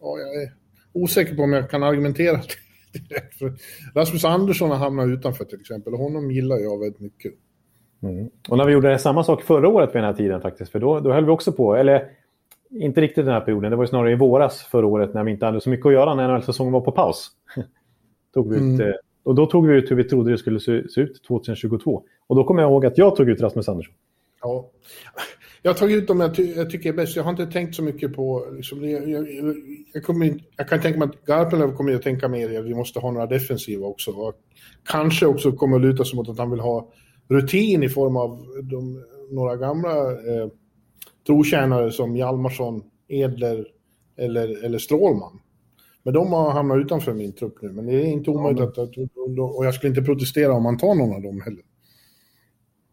[0.00, 0.52] ja, jag är
[0.92, 2.36] osäker på om jag kan argumentera
[2.92, 3.58] direkt.
[3.94, 7.32] Rasmus Andersson har hamnat utanför till exempel honom gillar jag väldigt mycket.
[8.02, 8.30] Mm.
[8.48, 11.00] Och när vi gjorde samma sak förra året vid den här tiden faktiskt, för då,
[11.00, 12.08] då höll vi också på, eller
[12.70, 15.46] inte riktigt den här perioden, det var snarare i våras förra året när vi inte
[15.46, 17.30] hade så mycket att göra när NHL-säsongen var på paus.
[18.34, 18.80] Tog vi ut, mm.
[18.80, 22.02] Eh, och då tog vi ut hur vi trodde det skulle se, se, ut 2022.
[22.26, 23.94] Och då kommer jag ihåg att jag tog ut Rasmus Andersson.
[24.42, 24.70] Ja.
[25.62, 27.16] Jag har tagit ut dem jag, ty jag tycker är bäst.
[27.16, 28.46] Jag har inte tänkt så mycket på...
[28.56, 29.26] Liksom, jag, jag,
[29.92, 33.00] jag, kommer, jag kan tänka mig att Garpenlöv kommer att tänka mer att vi måste
[33.00, 34.10] ha några defensiva också.
[34.10, 34.34] Och
[34.84, 36.88] kanske också kommer att luta sig mot att han vill ha
[37.28, 40.48] rutin i form av de, några gamla eh,
[41.26, 43.66] trotjänare som Hjalmarsson, Edler
[44.16, 45.40] eller, eller Strålman.
[46.02, 47.72] Men de har hamnat utanför min trupp nu.
[47.72, 49.44] Men det är inte omöjligt ja, men...
[49.44, 49.56] att...
[49.56, 51.62] Och jag skulle inte protestera om man tar någon av dem heller.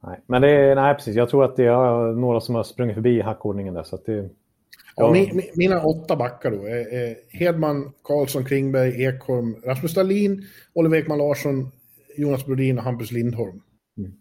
[0.02, 1.16] Nej, men det är, nej, precis.
[1.16, 3.84] Jag tror att det är några som har sprungit förbi hackordningen där.
[3.84, 4.30] Så att det,
[4.96, 11.18] ja, min, mina åtta backar då är, Hedman, Karlsson, Klingberg, Ekholm, Rasmus Dahlin, Oliver Ekman
[11.18, 11.72] Larsson,
[12.18, 13.62] Jonas Brodin och Hampus Lindholm.
[13.98, 14.14] Mm.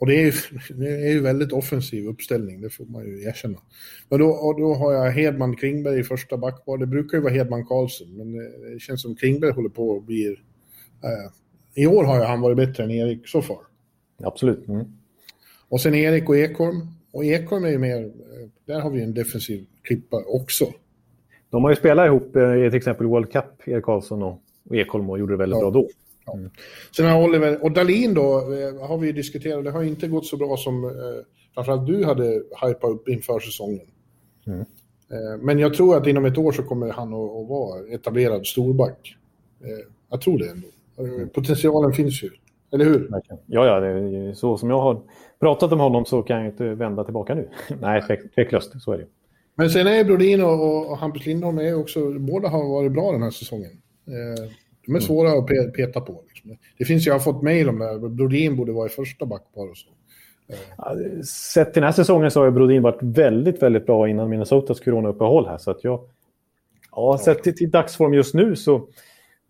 [0.00, 0.32] Och det är, ju,
[0.74, 3.58] det är ju väldigt offensiv uppställning, det får man ju erkänna.
[4.08, 6.78] Men då, då har jag Hedman Klingberg i första backpar.
[6.78, 8.32] Det brukar ju vara Hedman Karlsson, men
[8.72, 10.36] det känns som Klingberg håller på att bli...
[11.04, 11.32] Eh,
[11.74, 13.60] I år har ju han varit bättre än Erik så far.
[14.22, 14.68] Absolut.
[14.68, 14.86] Mm.
[15.70, 16.86] Och sen Erik och Ekholm.
[17.12, 20.72] Och Ekholm är ju mer, eh, där har vi en defensiv klippa också.
[21.50, 25.10] De har ju spelat ihop eh, i till exempel World Cup, Erik Karlsson och Ekholm
[25.10, 25.70] och gjorde det väldigt ja.
[25.70, 25.88] bra då.
[26.32, 26.50] Mm.
[26.96, 30.36] Sen har Oliver, och Dalin då, eh, har vi diskuterat, det har inte gått så
[30.36, 30.90] bra som eh,
[31.54, 33.86] framförallt du hade hypat upp inför säsongen.
[34.46, 34.60] Mm.
[35.10, 38.46] Eh, men jag tror att inom ett år så kommer han att, att vara etablerad
[38.46, 39.16] storback.
[39.64, 40.68] Eh, jag tror det ändå.
[40.98, 41.28] Mm.
[41.28, 42.30] Potentialen finns ju,
[42.72, 43.10] eller hur?
[43.46, 45.02] Ja, ja, så som jag har
[45.40, 47.48] pratat om honom så kan jag inte vända tillbaka nu.
[47.80, 48.02] Nej,
[48.34, 49.06] tveklöst, så är det.
[49.54, 53.22] Men sen är Brodin och, och Hampus Lindholm är också, båda har varit bra den
[53.22, 53.70] här säsongen.
[54.06, 54.50] Eh,
[54.86, 56.24] de är svåra att peta på.
[56.28, 56.56] Liksom.
[56.78, 59.70] Det finns ju, jag har fått mejl om det, Brodin borde vara i första backpar
[59.70, 59.88] och så.
[60.76, 64.80] Ja, sett till den här säsongen så har Brodin varit väldigt, väldigt bra innan Minnesotas
[64.80, 65.58] corona-uppehåll här.
[65.58, 66.00] Så att jag,
[66.90, 68.88] ja, sett till, till dagsform just nu så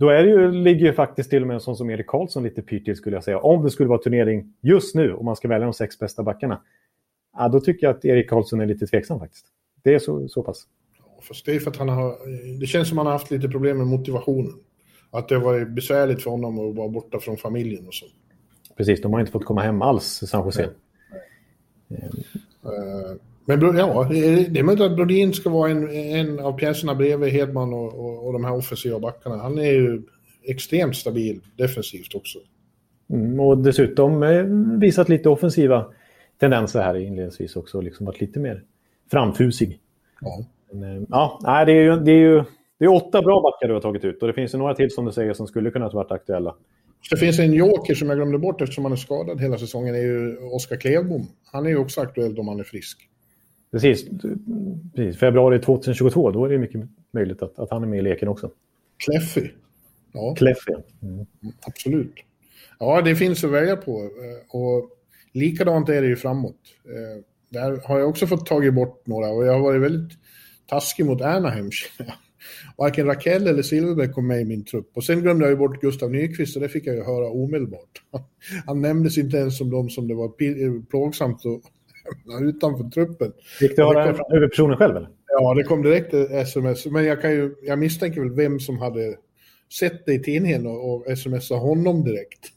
[0.00, 2.42] då är det ju, ligger ju faktiskt till och med en sån som Erik Karlsson
[2.42, 3.38] lite pyrt till skulle jag säga.
[3.38, 6.60] Om det skulle vara turnering just nu och man ska välja de sex bästa backarna.
[7.36, 9.46] Ja, då tycker jag att Erik Karlsson är lite tveksam faktiskt.
[9.82, 10.66] Det är så, så pass.
[11.22, 12.16] Fast det är för att han har,
[12.60, 14.52] det känns som att han har haft lite problem med motivationen.
[15.10, 18.06] Att det var besvärligt för honom att vara borta från familjen och så.
[18.76, 20.70] Precis, de har inte fått komma hem alls, San Jose.
[21.88, 22.10] Nej.
[22.64, 27.32] Uh, men ja, det är möjligt att Brodin ska vara en, en av pjäserna bredvid
[27.32, 29.36] Hedman och, och, och de här offensiva backarna.
[29.36, 30.02] Han är ju
[30.42, 32.38] extremt stabil defensivt också.
[33.10, 34.44] Mm, och dessutom eh,
[34.80, 35.86] visat lite offensiva
[36.40, 37.80] tendenser här inledningsvis också.
[37.80, 38.62] Liksom varit lite mer
[39.10, 39.80] framfusig.
[40.20, 40.44] Ja.
[40.72, 42.44] Men, eh, ja, det är ju, det är ju
[42.78, 44.90] det är åtta bra backar du har tagit ut och det finns ju några till
[44.90, 46.54] som du säger som skulle kunna ha varit aktuella.
[47.10, 49.94] Det finns en joker som jag glömde bort eftersom han är skadad hela säsongen.
[49.94, 51.26] Det är ju Oskar Klevbom.
[51.52, 53.09] Han är ju också aktuell om han är frisk.
[53.72, 54.04] Precis.
[54.94, 55.20] Precis.
[55.20, 56.80] Februari 2022, då är det mycket
[57.12, 58.50] möjligt att, att han är med i leken också.
[59.04, 59.50] Kleffy.
[60.12, 60.34] Ja.
[60.38, 60.72] Kleffy.
[61.02, 61.26] Mm.
[61.66, 62.14] Absolut.
[62.78, 64.00] Ja, det finns att välja på.
[64.00, 64.90] Eh, och
[65.32, 66.60] likadant är det ju framåt.
[66.84, 70.18] Eh, där har jag också fått tagit bort några och jag har varit väldigt
[70.66, 71.70] taskig mot Anaheim.
[72.76, 74.90] Varken Raquel eller Silverberg kom med i min trupp.
[74.94, 78.02] Och sen glömde jag ju bort Gustav Nyqvist och det fick jag ju höra omedelbart.
[78.66, 80.32] Han nämndes inte ens som de som det var
[80.90, 81.62] plågsamt att
[82.40, 83.32] utanför truppen.
[83.58, 84.96] Fick du höra det från huvudpersonen själv?
[84.96, 85.08] Eller?
[85.26, 86.86] Ja, det kom direkt sms.
[86.86, 89.16] Men jag, kan ju, jag misstänker väl vem som hade
[89.78, 92.48] sett det i tidningen och, och smsat honom direkt.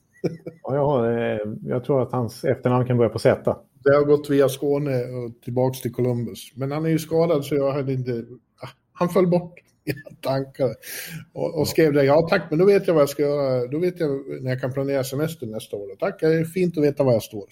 [0.64, 3.58] Ja, ja, jag tror att hans efternamn kan börja på Z.
[3.84, 6.52] Det har gått via Skåne och tillbaks till Columbus.
[6.56, 8.26] Men han är ju skadad så jag hade inte...
[8.62, 10.76] Ah, han föll bort mina tankar.
[11.34, 13.68] Och, och skrev det, ja tack, men då vet jag vad jag ska göra.
[13.68, 15.96] Då vet jag när jag kan planera semester nästa år.
[16.00, 17.46] Tack, det är fint att veta var jag står.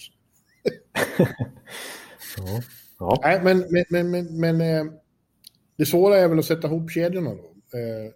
[2.37, 2.61] Ja.
[2.99, 3.19] Ja.
[3.23, 4.93] Nej, men, men, men, men, eh,
[5.77, 7.77] det svåra är väl att sätta ihop kedjorna då.
[7.77, 8.11] Eh,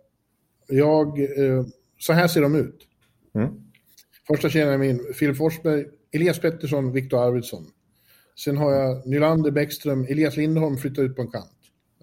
[0.67, 1.65] jag, eh,
[1.99, 2.87] så här ser de ut.
[3.35, 3.49] Mm.
[4.27, 7.65] Första kedjan är min, Filip Forsberg, Elias Pettersson, Viktor Arvidsson.
[8.35, 11.51] Sen har jag Nylander, Bäckström, Elias Lindholm flyttar ut på en kant.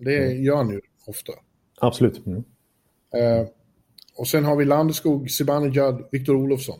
[0.00, 0.42] Det mm.
[0.42, 1.32] gör han ju ofta.
[1.80, 2.26] Absolut.
[2.26, 2.44] Mm.
[3.14, 3.46] Eh,
[4.16, 6.78] och sen har vi Landeskog, Zibanejad, Viktor Olofsson.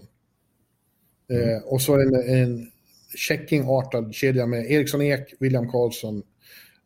[1.31, 1.63] Eh, mm.
[1.65, 2.71] och så en, en
[3.17, 6.23] checking-artad kedja med Eriksson Ek, William Karlsson,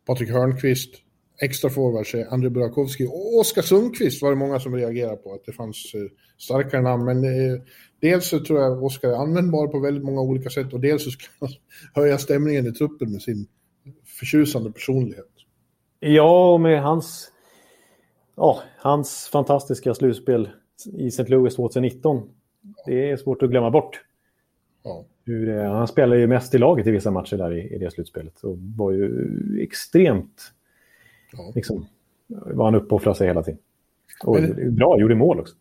[0.07, 0.95] Patrik Hörnqvist,
[1.43, 5.53] extra forwards André Burakovsky och Oskar Sundqvist var det många som reagerade på att det
[5.53, 6.01] fanns eh,
[6.39, 7.05] starkare namn.
[7.05, 7.61] Men eh,
[8.01, 11.11] dels så tror jag Oskar är användbar på väldigt många olika sätt och dels så
[11.11, 11.49] ska han
[12.03, 13.47] höja stämningen i truppen med sin
[14.18, 15.31] förtjusande personlighet.
[16.01, 17.33] Ja, och med hans
[18.37, 20.49] ja, hans fantastiska slutspel
[20.93, 21.24] i St.
[21.29, 22.31] Louis 2019.
[22.87, 24.01] Det är svårt att glömma bort.
[24.83, 25.05] Ja.
[25.27, 28.41] Hur, han spelade ju mest i laget i vissa matcher där i, i det slutspelet.
[28.41, 29.11] Och var ju
[29.62, 30.53] extremt...
[31.33, 31.53] Ja.
[31.55, 31.87] Liksom,
[32.29, 33.61] var han uppoffrade sig hela tiden.
[34.24, 35.55] Och Men, bra, gjorde mål också.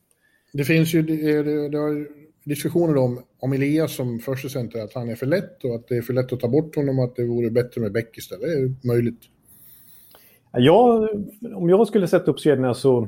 [0.54, 2.08] Det finns ju det, det, det har
[2.44, 5.98] diskussioner om, om Elias som första center, att han är för lätt och att det
[5.98, 8.42] är för lätt att ta bort honom och att det vore bättre med Bäck istället.
[8.42, 9.20] Det är möjligt.
[10.52, 11.10] Ja,
[11.56, 13.08] om jag skulle sätta upp kedjorna så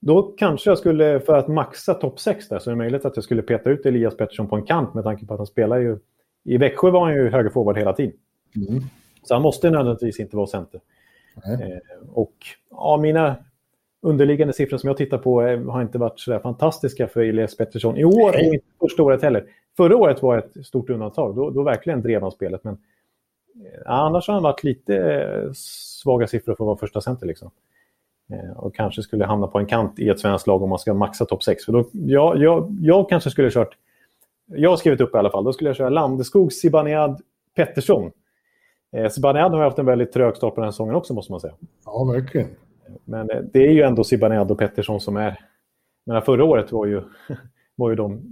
[0.00, 3.16] då kanske jag skulle, för att maxa topp 6 där, så är det möjligt att
[3.16, 5.78] jag skulle peta ut Elias Pettersson på en kant med tanke på att han spelar
[5.78, 5.98] ju...
[6.44, 8.12] I Växjö var han ju högerforward hela tiden.
[8.56, 8.82] Mm.
[9.22, 10.80] Så han måste nödvändigtvis inte vara center.
[11.36, 12.34] Eh, och
[12.70, 13.36] ja, mina...
[14.00, 17.96] underliggande siffror som jag tittar på har inte varit så fantastiska för Elias Pettersson.
[17.96, 19.46] I år är inte första året heller.
[19.76, 21.36] Förra året var ett stort undantag.
[21.36, 22.64] Då, då verkligen drev han spelet.
[22.64, 22.78] Men
[23.84, 27.26] ja, annars har han varit lite svaga siffror för att vara första center.
[27.26, 27.50] Liksom.
[28.56, 31.24] Och kanske skulle hamna på en kant i ett svenskt lag om man ska maxa
[31.24, 31.64] topp 6.
[31.64, 33.76] För då, jag, jag, jag kanske skulle kört,
[34.46, 37.20] jag har skrivit upp i alla fall, då skulle jag köra Landeskog, Zibanejad,
[37.56, 38.10] Pettersson.
[38.92, 41.40] Eh, Zibanejad har haft en väldigt trög start på den här säsongen också måste man
[41.40, 41.54] säga.
[41.84, 42.48] Ja, verkligen.
[43.04, 45.40] Men eh, det är ju ändå Zibanejad och Pettersson som är...
[46.06, 47.02] Men förra året var ju,
[47.76, 48.22] var ju de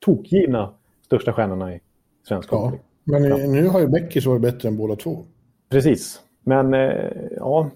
[0.00, 1.80] tokgivna största stjärnorna i
[2.28, 2.72] svensk ja,
[3.04, 5.24] Men nu har ju Beckis varit bättre än båda två.
[5.70, 6.20] Precis.
[6.42, 7.70] Men eh, ja,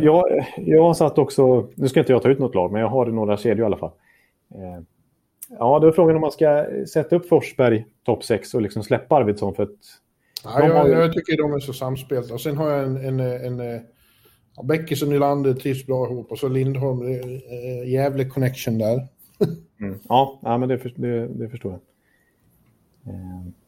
[0.00, 2.88] jag, jag har satt också, nu ska inte jag ta ut något lag, men jag
[2.88, 3.92] har några kedjor i alla fall.
[4.54, 4.82] Eh,
[5.58, 9.16] ja, då är frågan om man ska sätta upp Forsberg topp 6 och liksom släppa
[9.16, 9.70] Arvidsson för att...
[10.44, 10.94] Ja, jag, ju...
[10.94, 12.38] jag, tycker de är så samspelta.
[12.38, 13.80] Sen har jag en, en, en, en
[14.56, 19.06] ja, Bäckis och Nylander trivs bra ihop och så Lindholm, är, jävlig connection där.
[19.80, 19.98] mm.
[20.08, 21.80] Ja, ja, men det, det, det förstår jag.
[23.14, 23.59] Eh.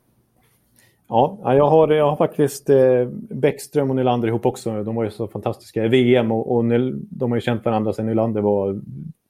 [1.12, 4.82] Ja, jag har, jag har faktiskt eh, Bäckström och Nylander ihop också.
[4.82, 6.64] De var ju så fantastiska i VM och, och
[7.10, 8.80] de har ju känt varandra sedan Nylander var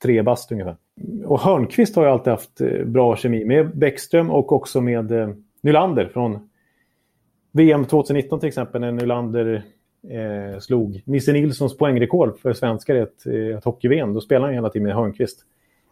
[0.02, 0.76] tre bast ungefär.
[1.24, 5.28] Och Hörnqvist har ju alltid haft eh, bra kemi med Bäckström och också med eh,
[5.60, 6.48] Nylander från
[7.52, 9.62] VM 2019 till exempel när Nylander
[10.08, 13.26] eh, slog Nisse Nilssons poängrekord för svenskar i ett,
[13.58, 14.14] ett hockey-VM.
[14.14, 15.38] Då spelade han hela tiden med Hörnqvist.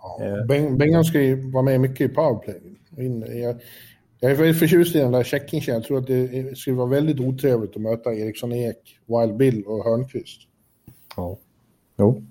[0.03, 0.45] Ja.
[0.78, 2.61] Bengan ska ju vara med mycket i powerplay.
[3.43, 3.57] Jag,
[4.20, 5.64] jag är väldigt förtjust i den där checkingen.
[5.66, 9.84] Jag tror att det skulle vara väldigt otrevligt att möta Eriksson Ek, Wild Bill och
[9.84, 10.40] Hörnqvist.
[11.16, 11.38] Ja,
[11.98, 12.22] jo.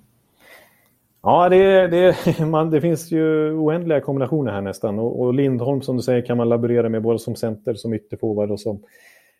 [1.21, 4.99] Ja, det, det, man, det finns ju oändliga kombinationer här nästan.
[4.99, 8.51] Och, och, Lindholm som du säger kan man laborera med både som center, som ytterforward
[8.51, 8.83] och som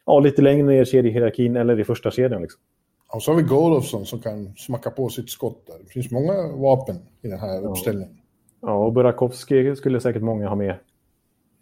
[0.06, 2.42] ja, lite längre ner i kedjehierarkin eller i första kedjan.
[2.42, 2.62] Liksom.
[3.14, 5.76] Och så har vi Golofsson som kan smacka på sitt skott där.
[5.84, 8.18] Det finns många vapen i den här uppställningen.
[8.62, 10.76] Ja, och Burakovsky skulle säkert många ha med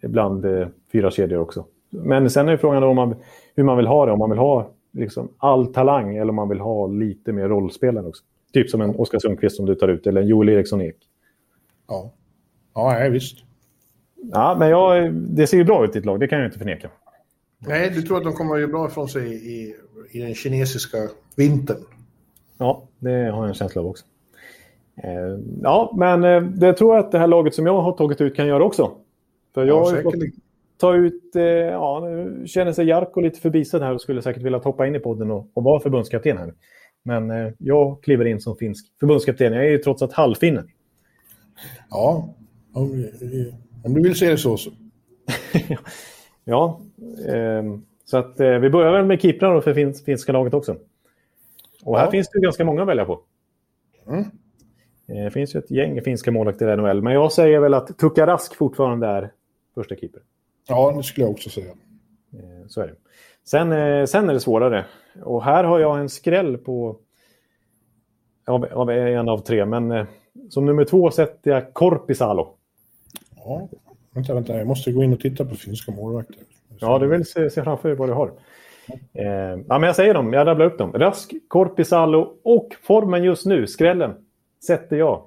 [0.02, 1.66] bland eh, fyra kedjor också.
[1.90, 3.16] Men sen är frågan om man,
[3.56, 4.12] hur man vill ha det.
[4.12, 8.08] Om man vill ha liksom, all talang eller om man vill ha lite mer rollspelare
[8.08, 8.24] också.
[8.54, 10.98] Typ som en Oskar Sundqvist som du tar ut eller en Joel Eriksson Ek.
[11.88, 12.14] Ja,
[12.74, 13.38] ja visst.
[14.32, 16.60] Ja, men jag, det ser ju bra ut i ett lag, det kan jag inte
[16.60, 16.90] förneka.
[17.60, 19.76] Nej, du tror att de kommer att göra bra ifrån sig i,
[20.12, 20.98] i den kinesiska
[21.36, 21.78] vintern?
[22.58, 24.06] Ja, det har jag en känsla av också.
[25.04, 28.22] Eh, ja, men eh, det tror jag att det här laget som jag har tagit
[28.22, 28.92] ut kan göra också.
[29.58, 30.16] För jag ja, har fått
[30.78, 34.60] ta ut, eh, ja, nu känner sig Jarko lite förbisedd här och skulle säkert vilja
[34.60, 36.54] hoppa in i podden och, och vara förbundskapten här.
[37.04, 39.54] Men eh, jag kliver in som finsk förbundskapten.
[39.54, 40.64] Jag är ju trots allt halvfinne.
[41.90, 42.34] Ja,
[42.74, 43.06] om,
[43.84, 44.58] om, du vill se det så.
[44.58, 44.72] så.
[46.44, 46.82] ja,
[47.28, 47.64] eh,
[48.06, 50.78] så att eh, vi börjar väl med keeprarna för finsk, finska laget också.
[51.84, 52.12] Och här ja.
[52.12, 53.20] finns det ganska många att välja på.
[54.08, 54.26] Mm.
[55.08, 57.98] Eh, det finns ju ett gäng finska målvakter i NHL, men jag säger väl att
[57.98, 59.32] Tukka Rask fortfarande är
[59.82, 60.22] första keeper.
[60.68, 61.72] Ja, det skulle jag också säga.
[62.34, 62.96] Eh, så är det.
[63.44, 64.86] Sen, eh, sen är det svårare.
[65.24, 67.00] Och här har jag en skräll på
[68.48, 70.08] av, av en av tre, men
[70.50, 72.58] som nummer två sätter jag Korpisalo.
[73.36, 73.70] Ja,
[74.12, 76.38] vänta, vänta, jag måste gå in och titta på finska målvakter.
[76.80, 78.32] Ja, du vill se, se framför dig vad du har.
[79.14, 79.26] Eh,
[79.68, 80.94] ja, men jag säger dem, jag rabblar upp dem.
[80.94, 84.16] Rask, Korpisalo och formen just nu, skrällen,
[84.68, 85.24] sätter jag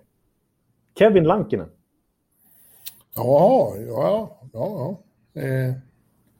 [0.99, 1.69] Kevin Lankinen.
[3.25, 5.01] Ja, ja, ja.
[5.35, 5.43] ja.
[5.43, 5.75] Eh,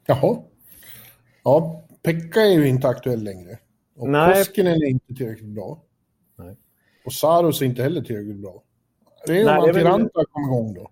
[0.05, 0.37] jaha.
[1.43, 3.57] Ja, Pekka är ju inte aktuell längre.
[3.95, 4.33] Och Nej.
[4.33, 5.81] Koskinen är inte tillräckligt bra.
[6.35, 6.55] Nej.
[7.05, 8.63] Och Saros är inte heller tillräckligt bra.
[9.27, 9.83] Det är Nej, om väl...
[9.83, 10.91] Ranta kommer igång då.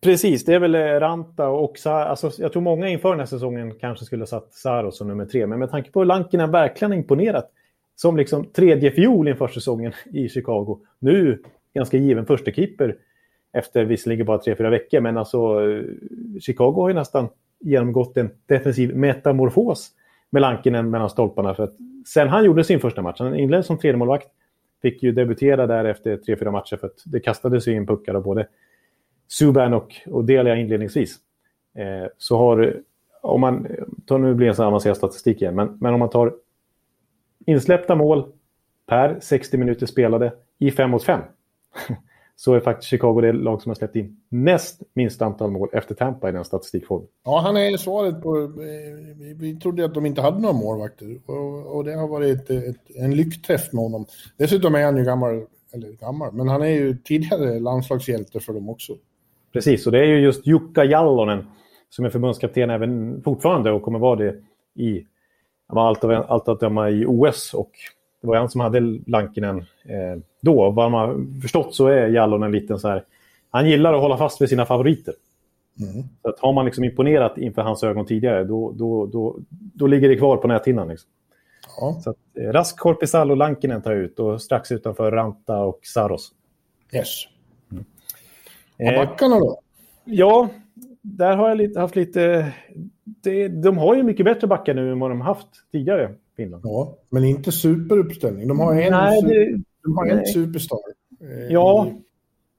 [0.00, 3.74] Precis, det är väl eh, Ranta och alltså, jag tror många inför den här säsongen
[3.80, 5.46] kanske skulle ha satt Saros som nummer tre.
[5.46, 7.50] Men med tanke på hur Lankinen verkligen imponerat
[7.96, 10.78] som liksom tredje fiol inför säsongen i Chicago.
[10.98, 11.42] Nu
[11.74, 12.96] ganska given första keeper
[13.56, 15.00] efter visserligen bara tre, fyra veckor.
[15.00, 15.84] Men alltså eh,
[16.40, 17.28] Chicago har ju nästan
[17.60, 19.90] genomgått en defensiv metamorfos
[20.30, 21.54] med Lankinen mellan stolparna.
[21.54, 21.74] För att
[22.06, 24.28] sen han gjorde sin första match, han inledde som tredje målvakt
[24.82, 28.14] fick ju debutera där efter tre, fyra matcher för att det kastades ju in puckar
[28.14, 28.46] av både
[29.28, 31.16] Subban och, och Delia inledningsvis.
[31.74, 32.80] Eh, så har,
[33.22, 33.66] om man,
[34.06, 36.34] tar nu blir det en avancerad statistik igen, men, men om man tar
[37.46, 38.32] insläppta mål
[38.86, 41.20] per 60 minuter spelade i 5 mot 5
[42.36, 45.94] så är faktiskt Chicago det lag som har släppt in näst minst antal mål efter
[45.94, 47.08] Tampa i den statistikformen.
[47.24, 48.38] Ja, han är svaret på...
[48.38, 52.50] Eh, vi trodde att de inte hade några målvakter och, och det har varit ett,
[52.50, 54.06] ett, en lyckträff med honom.
[54.36, 58.68] Dessutom är han ju gammal, eller gammal, men han är ju tidigare landslagshjälte för dem
[58.68, 58.92] också.
[59.52, 61.46] Precis, och det är ju just Jukka Jallonen
[61.90, 64.34] som är förbundskapten även fortfarande och kommer vara det
[64.74, 65.06] i
[65.66, 67.70] allt, allt att döma i OS och
[68.26, 70.70] Det var han som hade Lankinen eh, då.
[70.70, 73.04] Vad man har förstått så är Jallonen liten så här...
[73.50, 75.14] Han gillar att hålla fast vid sina favoriter.
[75.80, 76.04] Mm.
[76.22, 80.08] Så att har man liksom imponerat inför hans ögon tidigare, då, då, då, då ligger
[80.08, 80.88] det kvar på näthinnan.
[80.88, 81.10] Liksom.
[81.80, 82.00] Ja.
[82.04, 86.32] Så att, eh, Rask, Korpisalo och Lankinen tar ut och strax utanför Ranta och Saros.
[86.92, 87.08] Yes.
[87.72, 87.84] Mm.
[88.78, 89.60] Och backarna då?
[90.04, 90.48] Ja,
[91.02, 92.52] där har jag lite, haft lite...
[93.04, 96.62] Det, de har ju mycket bättre backar nu än vad de haft tidigare, Finland.
[96.66, 98.48] Ja, men inte superuppställning.
[98.48, 100.78] De har en, nej, det, de har en superstar
[101.20, 101.86] eh, ja.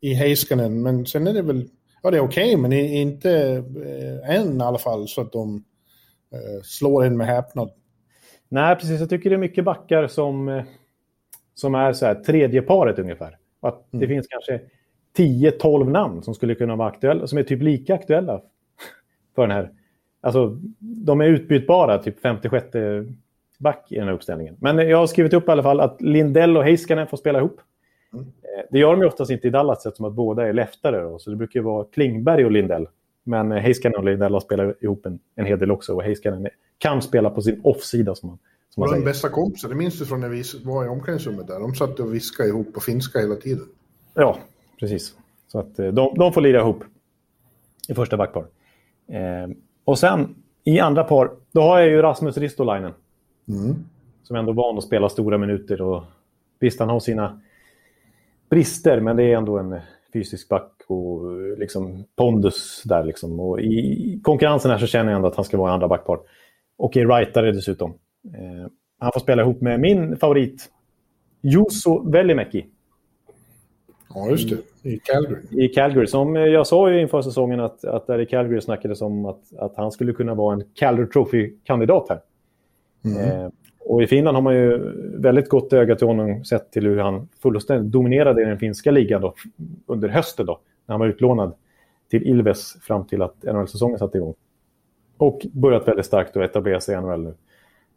[0.01, 1.69] i, i Heiskanen, men sen är det väl...
[2.01, 3.31] Ja, det är okej, okay, men inte
[3.85, 5.63] eh, än i alla fall så att de
[6.33, 7.71] eh, slår en med häpnad.
[8.49, 8.99] Nej, precis.
[8.99, 10.63] Jag tycker det är mycket backar som, eh,
[11.53, 13.37] som är så här, tredje paret ungefär.
[13.59, 14.01] Att mm.
[14.01, 14.61] det finns kanske
[15.17, 18.41] 10-12 namn som skulle kunna vara aktuella, som är typ lika aktuella
[19.35, 19.71] för den här.
[20.21, 22.65] Alltså, de är utbytbara, typ 56
[23.57, 24.55] back i den här uppställningen.
[24.59, 27.61] Men jag har skrivit upp i alla fall att Lindell och Heiskanen får spela ihop.
[28.13, 28.25] Mm.
[28.25, 31.19] Eh, det gör de ju oftast inte i Dallas eftersom att båda är leftare.
[31.19, 32.87] Så det brukar ju vara Klingberg och Lindell.
[33.23, 35.95] Men eh, Heiskanen och Lindell har spelat ihop en, en hel del också.
[35.95, 36.47] Och Heiskanen
[36.77, 38.39] kan spela på sin offsida som man,
[38.69, 39.05] som man säger.
[39.05, 41.59] Bästa kompisar, det minns du från när vi var i omklädningsrummet där.
[41.59, 43.65] De satt och viskade ihop på finska hela tiden.
[44.13, 44.37] Ja,
[44.79, 45.15] precis.
[45.47, 46.83] Så att eh, de, de får lira ihop
[47.89, 48.45] i första backpar.
[49.07, 49.49] Eh,
[49.85, 52.93] och sen i andra par, då har jag ju Rasmus Ristolainen.
[53.47, 53.75] Mm.
[54.23, 55.81] Som ändå är van att spela stora minuter.
[55.81, 56.03] Och,
[56.59, 57.41] visst, han har sina
[58.49, 59.79] brister, men det är ändå en
[60.13, 63.03] fysisk back och liksom pondus där.
[63.03, 63.39] Liksom.
[63.39, 66.19] Och I konkurrensen här så känner jag ändå att han ska vara andra backpar.
[66.77, 67.93] Och är rightare dessutom.
[68.25, 70.69] Eh, han får spela ihop med min favorit,
[71.41, 72.65] Juuso Velimäki.
[74.13, 74.89] Ja, just det.
[74.89, 75.65] I Calgary.
[75.65, 76.07] I Calgary.
[76.07, 79.75] Som jag sa ju inför säsongen att, att där i Calgary snackades om att, att
[79.75, 82.19] han skulle kunna vara en Calgary Trophy-kandidat här.
[83.05, 83.17] Mm.
[83.17, 84.77] Eh, och i Finland har man ju
[85.17, 89.21] väldigt gott öga till honom sett till hur han fullständigt dominerade i den finska ligan
[89.21, 89.33] då,
[89.85, 91.53] under hösten då, när han var utlånad
[92.09, 94.35] till Ilves fram till att NHL-säsongen satte igång.
[95.17, 97.33] Och börjat väldigt starkt att etablera sig i NHL nu.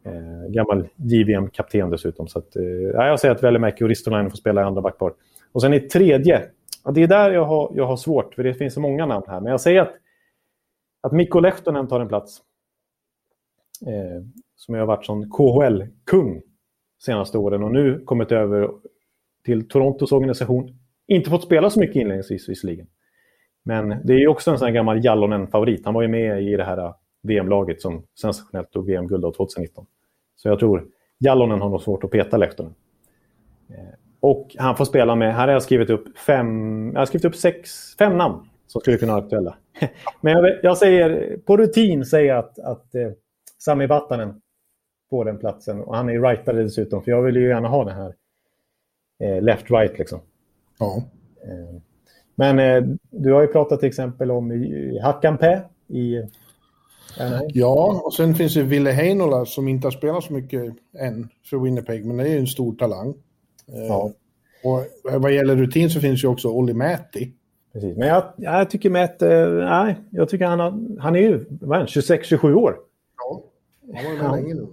[0.04, 2.28] Eh, gammal JVM-kapten dessutom.
[2.28, 5.12] Så att, eh, jag säger att Velimäki och Ristolainen får spela i andra backpar.
[5.52, 6.42] Och sen i tredje,
[6.84, 9.24] ja, det är där jag har, jag har svårt, för det finns så många namn
[9.28, 9.40] här.
[9.40, 9.94] Men jag säger att,
[11.00, 12.42] att Mikko Lehtonen tar en plats.
[13.86, 14.22] Eh,
[14.60, 16.42] som har varit som KHL-kung
[17.02, 18.70] senaste åren och nu kommit över
[19.44, 20.78] till Torontos organisation.
[21.06, 22.86] Inte fått spela så mycket inledningsvis visserligen.
[23.64, 25.84] Men det är också en sån här gammal Jallonen-favorit.
[25.84, 29.86] Han var ju med i det här äh, VM-laget som sensationellt tog VM-guld 2019.
[30.36, 30.86] Så jag tror
[31.18, 32.74] Jallonen har nog svårt att peta Lehtonen.
[33.68, 37.24] Eh, och han får spela med, här har jag skrivit upp fem, jag har skrivit
[37.24, 39.56] upp sex, fem namn som skulle kunna vara aktuella.
[40.20, 43.10] Men jag, jag, säger, på rutin säger jag att, att eh,
[43.58, 44.40] Sami Vatanen
[45.10, 45.80] får den platsen.
[45.80, 48.14] Och han är rightare dessutom, för jag vill ju gärna ha den här
[49.20, 50.20] eh, left-right liksom.
[50.78, 51.02] Ja.
[51.44, 51.80] Eh,
[52.34, 54.50] men eh, du har ju pratat till exempel om
[55.02, 56.22] Hakanpää i
[57.48, 61.58] Ja, och sen finns det Ville Heinola som inte har spelat så mycket än för
[61.58, 63.14] Winnipeg, men det är ju en stor talang.
[63.68, 64.12] Eh, ja.
[64.64, 64.86] Och
[65.20, 67.32] vad gäller rutin så finns ju också Olli Mäti.
[67.72, 72.54] Precis, men jag, jag tycker Mätt, nej, jag tycker han, har, han är ju 26-27
[72.54, 72.76] år.
[73.16, 73.42] Ja,
[73.94, 74.36] han var med ja.
[74.36, 74.66] länge nu.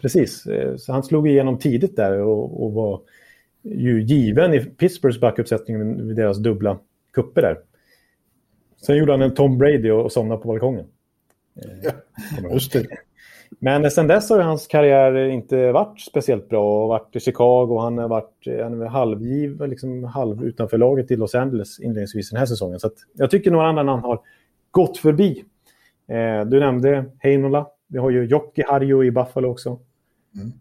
[0.00, 3.00] Precis, eh, så han slog igenom tidigt där och, och var
[3.62, 6.78] ju given i Pittsburghs backuppsättning vid deras dubbla
[7.12, 7.58] kupper där.
[8.86, 10.86] Sen gjorde han en Tom Brady och somnade på balkongen.
[12.42, 12.86] Ja, just det.
[13.58, 16.82] Men sen dess har hans karriär inte varit speciellt bra.
[16.82, 21.16] och varit i Chicago och han har varit han halvgiv, liksom halv utanför laget i
[21.16, 22.80] Los Angeles inledningsvis den här säsongen.
[22.80, 24.20] Så jag tycker några andra namn har
[24.70, 25.44] gått förbi.
[26.08, 27.66] Eh, du nämnde Heinola.
[27.88, 29.78] Vi har ju Jocke Harjo i Buffalo också.
[30.36, 30.52] Mm.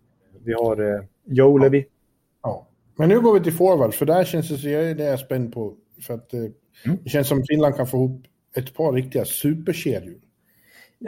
[0.43, 1.63] Vi har eh, Joe ja.
[1.63, 1.85] Levy.
[2.43, 2.67] Ja.
[2.95, 5.75] Men nu går vi till forward, för där känns det så jag är spänd på.
[6.01, 6.97] För att eh, mm.
[7.03, 8.23] det känns som Finland kan få ihop
[8.55, 10.19] ett par riktiga superkedjor.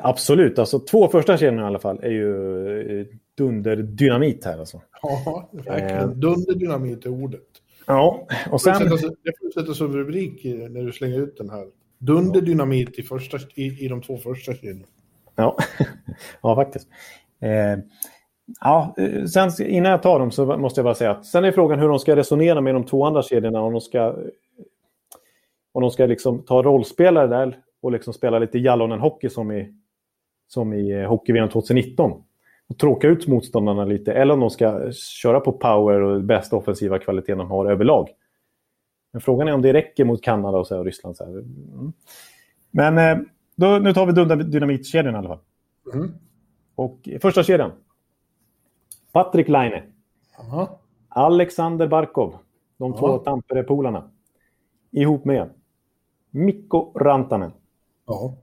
[0.02, 3.06] Absolut, alltså två första kedjorna i alla fall är ju eh,
[3.38, 4.82] dunderdynamit här alltså.
[5.02, 6.10] Ja, verkligen.
[6.10, 6.10] Eh.
[6.10, 7.48] Dunderdynamit är ordet.
[7.86, 8.84] Ja, och sen...
[8.84, 11.68] Det får du sätta som rubrik när du slänger ut den här.
[11.98, 14.86] Dunderdynamit i, första, i, i de två första kedjorna.
[15.36, 15.58] Ja,
[16.42, 16.88] ja faktiskt.
[17.40, 17.84] Eh,
[18.60, 21.52] ja, eh, sen, innan jag tar dem så måste jag bara säga att sen är
[21.52, 23.62] frågan hur de ska resonera med de två andra kedjorna.
[23.62, 24.16] Om de ska,
[25.72, 29.74] om de ska liksom ta rollspelare där och liksom spela lite Jallonen-hockey som i,
[30.48, 32.24] som i eh, hockey 2019.
[32.70, 34.14] Och tråka ut motståndarna lite.
[34.14, 38.10] Eller om de ska köra på power och bästa offensiva kvaliteten de har överlag.
[39.12, 41.18] Men frågan är om det räcker mot Kanada och, så och Ryssland.
[41.18, 41.94] Så mm.
[42.72, 43.26] Men eh,
[43.56, 45.40] då, nu tar vi dynamitkedjan i alla fall.
[45.94, 46.12] Mm.
[46.76, 47.72] Och första kedjan.
[49.12, 49.84] Patrik Laine.
[50.40, 50.80] Aha.
[51.10, 52.36] Alexander Barkov,
[52.78, 54.12] de två Tampere-polarna.
[54.92, 55.50] Ihop med
[56.32, 57.52] Mikko Rantanen.
[58.08, 58.36] Ja.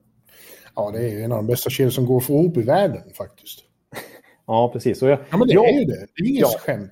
[0.76, 2.62] ja, det är ju en av de bästa kedjor som går att få ihop i
[2.62, 3.64] världen faktiskt.
[4.46, 5.02] Ja, precis.
[5.02, 6.06] Jag, Ja, men det jag- är ju det.
[6.16, 6.48] Det är inget Ja.
[6.60, 6.90] skämt.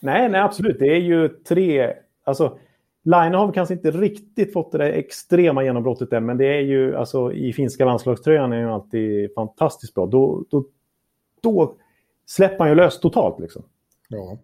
[0.00, 0.78] Nej, nej, absolut.
[0.78, 1.94] Det är ju tre...
[2.24, 2.58] Alltså,
[3.04, 6.96] Line har kanske inte riktigt fått det där extrema genombrottet än, men det är ju
[6.96, 10.06] alltså i finska landslagströjan är ju alltid fantastiskt bra.
[10.06, 10.64] Då, då,
[11.40, 11.74] då
[12.30, 13.64] släpper man ju lös totalt liksom.
[14.08, 14.38] Ja.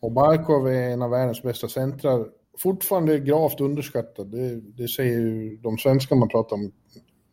[0.00, 2.26] Och Barkov är en av världens bästa centrar.
[2.58, 4.26] Fortfarande gravt underskattad.
[4.26, 6.72] Det, det säger ju de svenskar man pratar om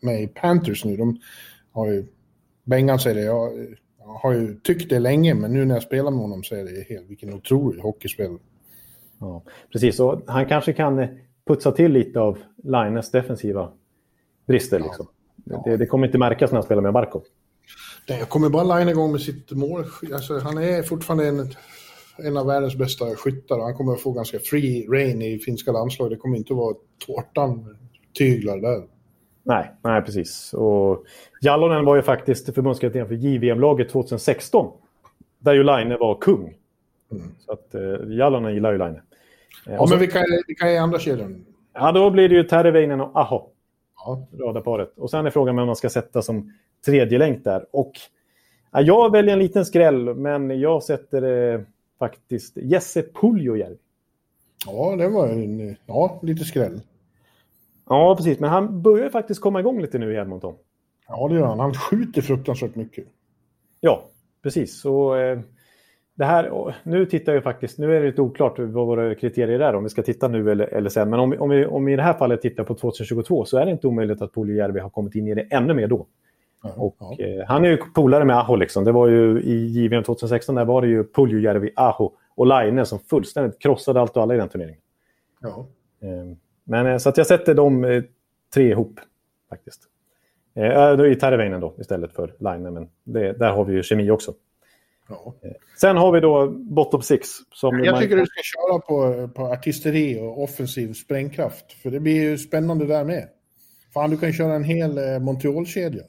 [0.02, 0.98] med i Panthers nu.
[0.98, 1.20] De
[1.72, 2.08] har ju...
[2.64, 3.22] Bengan säger det.
[3.22, 3.52] Jag,
[4.06, 6.88] har ju tyckt det länge, men nu när jag spelar med honom så är det
[6.90, 7.10] helt...
[7.10, 8.40] Vilken otrolig hockeyspelare.
[9.20, 11.08] Ja, precis, och han kanske kan
[11.48, 13.72] putsa till lite av Lines defensiva
[14.48, 14.80] brister.
[14.80, 15.08] Liksom.
[15.36, 17.24] Det, det kommer inte märkas när han spelar med Barkov.
[18.08, 19.84] Det- Jag kommer bara line igång med sitt mål.
[20.14, 21.48] Alltså, han är fortfarande en,
[22.18, 23.60] en av världens bästa skyttar.
[23.60, 26.18] Han kommer att få ganska free reign i finska landslaget.
[26.18, 26.76] Det kommer inte att vara
[27.08, 27.78] tårtan
[28.18, 28.84] tyglar där.
[29.44, 30.54] Nej, nej precis.
[30.54, 31.04] Och
[31.42, 34.72] Jallonen var ju faktiskt förbundskapten för JVM-laget 2016.
[35.40, 36.54] Där ju Line var kung.
[37.46, 37.82] Så att eh,
[38.18, 38.96] Jallonen gillar ju Line.
[38.96, 41.46] Eh, Ja, så, men vilka är, vilka är andra kedjan?
[41.74, 43.50] ja, då blir det ju Terveinen och Aho,
[44.06, 44.28] Ja.
[44.40, 44.94] radarparet.
[44.98, 46.54] Och sen är frågan om man ska sätta som
[46.86, 47.66] tredje länk där.
[47.72, 47.92] Och
[48.72, 51.62] ja, jag väljer en liten skräll, men jag sätter eh,
[52.00, 53.78] faktiskt Jesse Puljujärvi.
[54.66, 56.82] ja, det var en, ja, lite skräll.
[57.90, 58.40] Ja, precis.
[58.40, 60.56] Men han börjar faktiskt komma igång lite nu i Edmonton.
[61.08, 61.60] Ja, det gör han.
[61.60, 63.06] Han skjuter fruktansvärt mycket.
[63.80, 64.10] Ja,
[64.44, 64.82] precis.
[64.82, 65.40] Så, eh,
[66.16, 69.76] det här, nu tittar jag faktiskt, nu är det lite oklart vad våra kriterier är
[69.76, 71.10] om vi ska titta nu eller, eller sen.
[71.10, 73.66] Men om, om, vi, om vi i det här fallet tittar på 2022 så är
[73.66, 76.08] det inte omöjligt att Puljujärvi har kommit in i det ännu mer då.
[76.76, 77.18] Och, ja.
[77.20, 78.56] eh, han är ju polare med Aho.
[78.56, 78.84] Liksom.
[78.84, 83.00] Det var ju i JVM 2016 där var det ju Puljujärvi, Aho och Laine som
[83.00, 84.80] fullständigt krossade allt och alla i den turneringen.
[85.42, 85.68] ja.
[86.02, 88.04] Eh, men, eh, så att jag sätter de eh,
[88.54, 89.00] tre ihop
[89.50, 89.82] faktiskt.
[90.56, 94.12] Eh, då är Terveinen då istället för Laine, men det, där har vi ju kemi
[94.12, 94.34] också.
[95.10, 95.34] ja.
[95.82, 97.30] Sen har vi då bottom six.
[97.54, 101.74] Som Jag man- tycker du ska köra på, på artisteri och offensiv sprängkraft.
[101.74, 103.28] För det blir ju spännande där med.
[103.94, 106.04] Fan, du kan köra en hel eh, Montreal-kedja.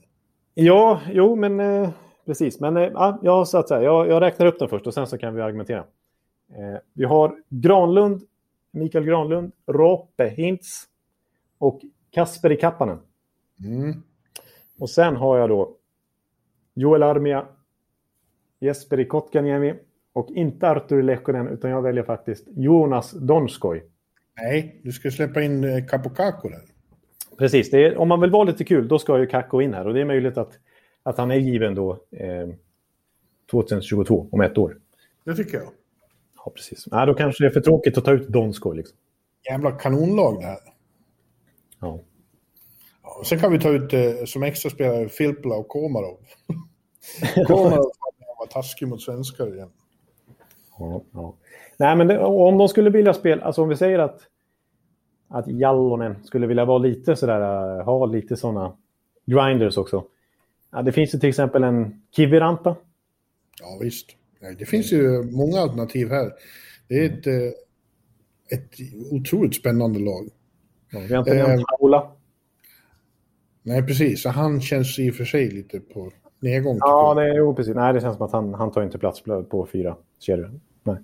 [0.55, 1.91] Ja, jo, men eh,
[2.27, 2.61] precis.
[2.61, 5.35] Men eh, ja, så här, jag, jag räknar upp den först och sen så kan
[5.35, 5.85] vi argumentera.
[6.49, 8.23] Eh, vi har Granlund,
[8.71, 10.85] Mikael Granlund, Rope Hintz
[11.59, 11.81] och
[12.11, 12.99] Kasperi Kappanen.
[13.65, 14.03] Mm.
[14.79, 15.77] Och sen har jag då
[16.75, 17.47] Joel Armia,
[18.61, 19.75] Jesperi Kotkaniemi
[20.13, 23.85] och inte Artur Lekkonen utan jag väljer faktiskt Jonas Donskoj.
[24.37, 26.74] Nej, du ska släppa in eh, Capocaco där.
[27.39, 29.95] Precis, är, om man vill vara lite kul då ska ju Kakko in här och
[29.95, 30.59] det är möjligt att,
[31.03, 32.49] att han är given då eh,
[33.51, 34.78] 2022, om ett år.
[35.24, 35.68] Det tycker jag.
[36.37, 36.87] Ja, precis.
[36.87, 38.76] Nej, då kanske det är för tråkigt att ta ut Donskoj.
[38.76, 38.97] Liksom.
[39.51, 40.59] Jävla kanonlag det här.
[41.80, 42.01] Ja.
[43.03, 46.18] Ja, sen kan vi ta ut eh, som extra spelare Filppula och Komarov.
[47.47, 47.91] Komarov
[48.39, 49.70] var taskig mot svenskar igen.
[50.78, 51.35] Ja, ja.
[51.76, 54.20] Nej, men det, om de skulle vilja spela, alltså om vi säger att,
[55.29, 58.77] att Jallonen skulle vilja vara lite sådär, äh, ha lite sådana
[59.27, 60.05] grinders också.
[60.72, 62.77] Ja, det finns ju till exempel en Kiviranta.
[63.61, 64.07] Ja, visst.
[64.41, 66.33] Nej, det finns ju många alternativ här.
[66.89, 68.70] Det är ett, eh, ett
[69.11, 70.29] otroligt spännande lag.
[70.93, 72.12] Ja, vi har inte Eh, nämnt Haula.
[73.62, 74.22] Nej, precis.
[74.22, 76.11] Så han känns i och för sig lite på
[76.41, 76.79] nedgång.
[76.81, 77.75] Ja, det, jo, precis.
[77.75, 80.61] Nej, det känns som att han, han tar inte plats på, på fyra kedjor.
[80.83, 80.97] Nej.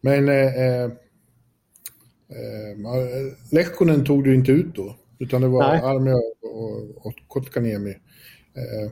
[0.00, 0.90] Men eh,
[2.30, 4.96] eh, eh, Lehkonen tog du inte ut då.
[5.18, 5.80] Utan det var Nej.
[5.82, 7.90] Armia och, och Kotkaniemi.
[7.90, 8.90] Eh,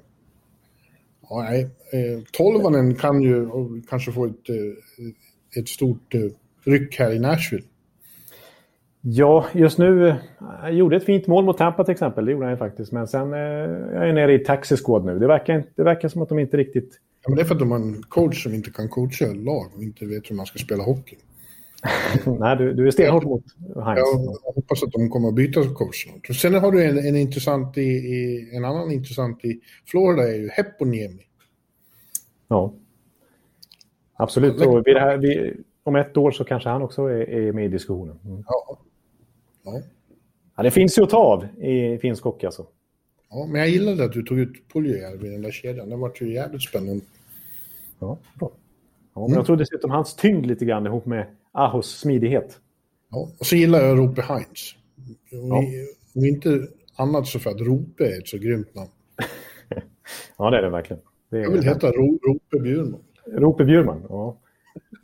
[1.30, 1.62] ja, nej.
[1.92, 3.48] Eh, Tolvanen kan ju
[3.88, 6.20] kanske få ett, eh, ett stort eh,
[6.64, 7.64] ryck här i Nashville.
[9.00, 10.14] Ja, just nu.
[10.62, 12.24] Jag gjorde ett fint mål mot Tampa till exempel.
[12.24, 12.92] Det gjorde han faktiskt.
[12.92, 15.18] Men sen eh, jag är nere i taxi squad nu.
[15.18, 17.00] Det verkar, det verkar som att de inte riktigt...
[17.22, 19.70] Ja, men det är för att de har en coach som inte kan coacha lag
[19.76, 21.16] och inte vet hur man ska spela hockey.
[22.40, 23.44] Nej, du, du är stenhård mot
[23.84, 24.00] Heinz.
[24.44, 26.36] Jag hoppas att de kommer att byta coach snart.
[26.36, 30.48] Sen har du en, en intressant i, i, en annan intressant i Florida är ju
[30.48, 31.22] Heponiemi.
[32.48, 32.74] Ja.
[34.16, 34.66] Absolut.
[34.66, 38.18] Och här, vid, om ett år så kanske han också är, är med i diskussionen.
[38.24, 38.44] Mm.
[38.46, 38.78] Ja.
[39.64, 39.80] Ja.
[40.56, 42.66] Ja, det finns ju att ta av i finsk hockey alltså.
[43.30, 45.88] ja, men jag gillade att du tog ut Puljujärvi i den där kedjan.
[45.88, 47.04] Det var ju jävligt spännande.
[47.98, 48.50] Ja, bra.
[49.14, 52.60] Ja, men jag tror dessutom hans tyngd lite grann ihop med Ahos smidighet.
[53.10, 53.28] Ja.
[53.38, 54.74] Och så gillar jag Rope Heinz.
[55.32, 55.48] Om,
[56.12, 56.26] Ja.
[56.26, 58.90] inte annat så för att Rope är ett så grymt namn.
[60.38, 61.02] Ja, det är det verkligen.
[61.30, 63.00] Det Jag vill är, heta Ro, Rope Bjurman.
[63.26, 64.02] Rope Bjurman.
[64.08, 64.38] Ja.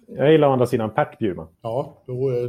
[0.07, 1.47] Jag gillar å andra sidan Pat Bjurman.
[1.63, 2.49] Ja, då är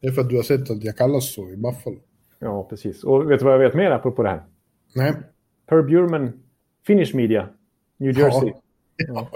[0.00, 1.96] det är för att du har sett att jag kallas så i Buffalo.
[2.38, 3.04] Ja, precis.
[3.04, 4.42] Och vet du vad jag vet mer apropå det här?
[4.94, 5.12] Nej.
[5.68, 6.32] Per Bjurman,
[6.86, 7.48] Finnish Media,
[7.96, 8.52] New Jersey.
[8.96, 9.28] Ja.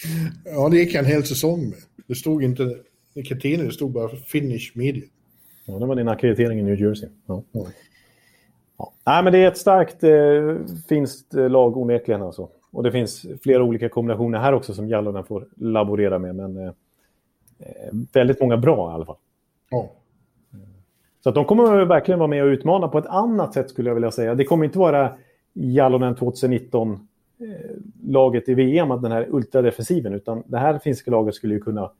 [0.44, 1.78] ja, det gick jag en hel säsong med.
[2.06, 2.76] Det stod inte
[3.22, 5.04] tidningar, det stod bara Finnish Media.
[5.64, 7.08] Ja, det var din akkreditering i New Jersey.
[7.26, 7.42] Ja.
[7.52, 7.66] Ja.
[8.78, 8.92] Ja.
[9.06, 10.56] Nej, men det är ett starkt eh,
[10.88, 12.48] finskt eh, lag onekligen alltså.
[12.70, 16.34] Och det finns flera olika kombinationer här också som Jalonen får laborera med.
[16.34, 16.72] Men eh,
[17.58, 19.16] eh, väldigt många bra i alla fall.
[19.70, 19.90] Ja.
[21.20, 23.94] Så att de kommer verkligen vara med och utmana på ett annat sätt skulle jag
[23.94, 24.34] vilja säga.
[24.34, 25.16] Det kommer inte vara
[25.52, 31.60] Jalonen 2019-laget i VM, att den här ultradefensiven, utan det här finska laget skulle ju
[31.60, 31.90] kunna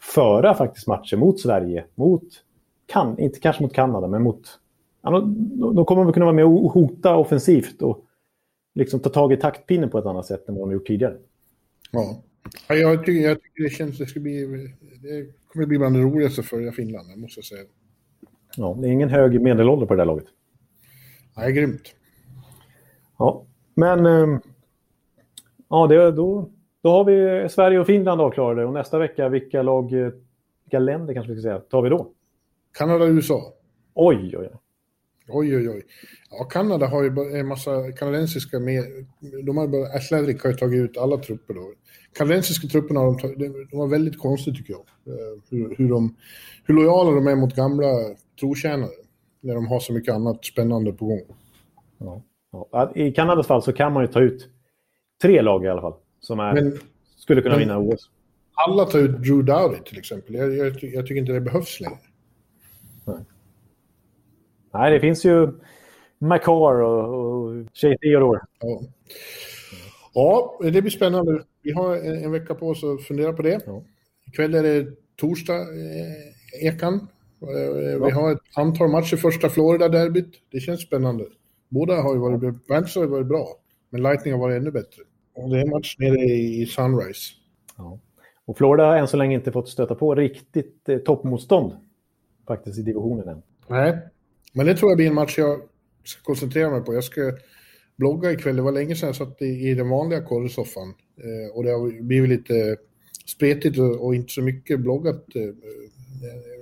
[0.00, 2.24] föra faktiskt matcher mot Sverige, mot,
[2.86, 4.60] kan, inte kanske mot Kanada, men mot...
[5.02, 8.04] Ja, de, de kommer väl kunna vara med och hota offensivt och
[8.74, 11.16] liksom ta tag i taktpinnen på ett annat sätt än vad de gjort tidigare.
[11.92, 12.22] ja.
[12.68, 14.46] ja jag, tycker, jag tycker det känns, det ska bli,
[15.02, 17.64] det kommer bli bland det roligaste för Finland, det måste jag säga.
[18.56, 20.26] Ja, det är ingen hög medelålder på det där laget.
[21.36, 21.94] Är grymt.
[23.18, 24.40] Ja, men ehm,
[25.68, 26.50] ja, det, då,
[26.88, 30.12] då har vi Sverige och Finland avklarade och nästa vecka, vilka lag, eh,
[30.64, 32.10] vilka länder kanske vi ska säga, tar vi då?
[32.78, 33.52] Kanada och USA.
[33.94, 34.50] Oj, oj, oj.
[35.28, 35.82] Oj, oj, oj.
[36.30, 38.84] Ja, Kanada har ju en massa kanadensiska med.
[39.44, 41.72] De har bara, Ashledrick har ju tagit ut alla trupper då.
[42.12, 44.80] Kanadensiska trupperna har de, de var väldigt konstigt tycker jag.
[45.14, 46.16] Eh, Hur, hur, de,
[46.64, 47.86] hur lojala de är mot gamla
[48.40, 48.90] trotjänare.
[49.40, 51.22] När de har så mycket annat spännande på gång.
[51.98, 52.22] Ja.
[52.72, 54.48] Ja, I Kanadas fall så kan man ju ta ut
[55.22, 56.78] tre lag i alla fall som är, Men
[57.16, 58.10] skulle kunna men- vinna OS.
[58.52, 60.34] alla tar ut Drew Dowdy till exempel.
[60.34, 61.98] Jag, jag, jag tycker inte det behövs längre.
[64.74, 65.48] Nej, det finns ju
[66.18, 68.40] McCarr och, och Shea Theodore.
[68.60, 68.80] Ja.
[70.14, 71.42] ja, det blir spännande.
[71.62, 73.60] Vi har en, en vecka på oss att fundera på det.
[73.66, 73.82] Ja.
[74.26, 76.94] Ikväll är det torsdag, eh, Ekan.
[77.42, 80.32] Eh, Vi har ett antal matcher första Florida-derbyt.
[80.50, 81.24] Det känns spännande.
[81.68, 83.48] Båda har ju varit, Panthers har ju varit bra,
[83.90, 85.02] men Lightning har varit ännu bättre.
[85.46, 87.32] Det är match nere i, i Sunrise.
[87.76, 87.98] Ja.
[88.44, 91.72] Och Florida har än så länge inte fått stöta på riktigt eh, toppmotstånd
[92.46, 93.42] faktiskt i divisionen än.
[93.68, 93.98] Nej,
[94.52, 95.60] men det tror jag blir en match jag
[96.04, 96.94] ska koncentrera mig på.
[96.94, 97.32] Jag ska
[97.96, 98.56] blogga ikväll.
[98.56, 100.94] Det var länge sedan jag satt i, i den vanliga korrsoffan.
[101.16, 102.76] Eh, och det har blivit lite
[103.26, 105.24] spretigt och, och inte så mycket bloggat.
[105.36, 105.54] Eh,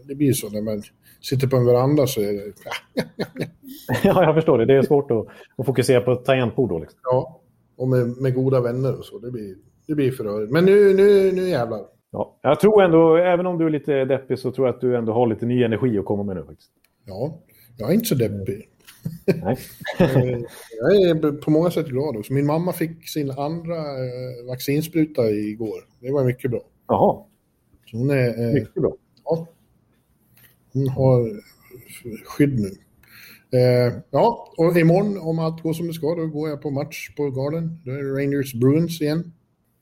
[0.04, 0.82] det blir så när man
[1.20, 2.52] sitter på en veranda så är det...
[4.04, 4.66] ja, jag förstår det.
[4.66, 6.78] Det är svårt att, att fokusera på ett tangentbord då.
[6.78, 6.98] Liksom.
[7.02, 7.40] Ja,
[7.76, 9.18] och med, med goda vänner och så.
[9.18, 9.56] Det blir,
[9.86, 10.52] det blir för rörigt.
[10.52, 11.80] Men nu, nu, nu jävlar.
[12.10, 14.96] Ja, jag tror ändå, även om du är lite deppig, så tror jag att du
[14.96, 16.70] ändå har lite ny energi att komma med nu faktiskt.
[17.04, 17.40] Ja,
[17.76, 18.68] jag är inte så deppig.
[19.26, 19.58] Nej.
[19.98, 22.32] Jag är på många sätt glad också.
[22.32, 25.80] Min mamma fick sin andra eh, vaccinspruta igår.
[26.00, 26.60] Det var mycket bra.
[26.88, 27.24] Jaha,
[27.90, 28.92] Så hon, är, eh, mycket bra.
[29.24, 29.46] ja,
[30.72, 31.40] hon har
[32.24, 32.70] skydd nu.
[33.53, 37.11] Eh, ja, och imorgon om allt går som det ska, då går jag på match
[37.16, 37.80] på Garden.
[37.84, 39.32] Då är det Rangers Bruins igen.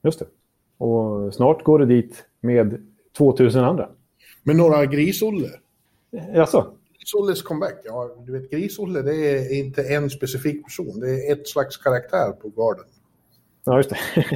[0.03, 0.27] Just det.
[0.79, 2.87] Och snart går du dit med
[3.17, 3.89] 2000 andra.
[4.43, 5.49] Med några Gris-Olle.
[6.35, 6.67] Jaså?
[6.99, 7.81] Gris-Olles comeback.
[7.85, 11.01] Ja, du vet, Gris-Olle det är inte en specifik person.
[11.01, 12.85] Det är ett slags karaktär på Garden.
[13.65, 13.99] Ja, just det.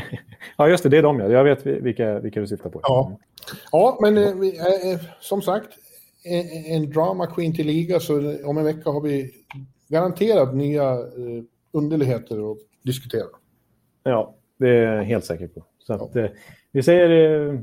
[0.56, 0.88] ja, just det.
[0.88, 1.28] Det är de, ja.
[1.28, 2.80] Jag vet vilka, vilka du syftar på.
[2.82, 3.18] Ja,
[3.72, 5.68] ja men eh, vi, eh, eh, som sagt,
[6.24, 9.30] en, drama queen till liga så om en vecka har vi
[9.88, 13.26] garanterat nya eh, underligheter att diskutera.
[14.02, 15.64] Ja, det är jag helt säker på.
[15.78, 16.26] Så att, eh,
[16.72, 17.10] vi säger
[17.50, 17.60] eh,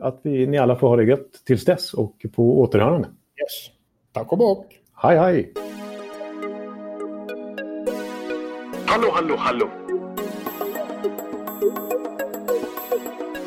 [0.00, 3.08] att vi, ni alla får ha det gött tills dess och på återhörande.
[3.08, 3.70] Yes.
[4.12, 4.66] Tack och bock.
[4.94, 5.52] Hej, hej!
[8.86, 9.68] Hallå, hallå, hallå.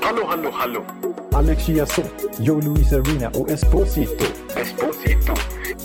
[0.02, 1.11] Hallå, hallå, hallå.
[1.34, 4.26] Alex Chiazot, Joe Luis Arena och Esposito.
[4.56, 5.34] Esposito.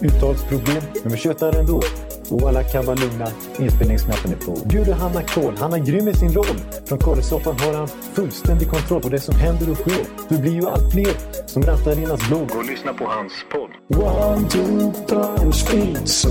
[0.01, 1.83] Uttalsproblem, men vi tjötar ändå.
[2.31, 3.27] Och alla kan vara lugna,
[3.59, 4.69] inspelningsknappen är på.
[4.69, 6.57] Bjuder Hanna Kohl, han är grym i sin roll.
[6.87, 10.07] Från korrespondenten har han fullständig kontroll på det som händer och sker.
[10.29, 11.15] Det blir ju allt fler
[11.47, 12.51] som rattar in hans blogg.
[12.57, 14.03] Och lyssna på hans podd.
[14.03, 16.31] One, two, time, speed, so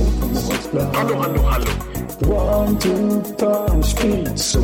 [0.94, 1.72] Hallå, hallå, hallå.
[2.20, 4.60] One, two, time, speed, so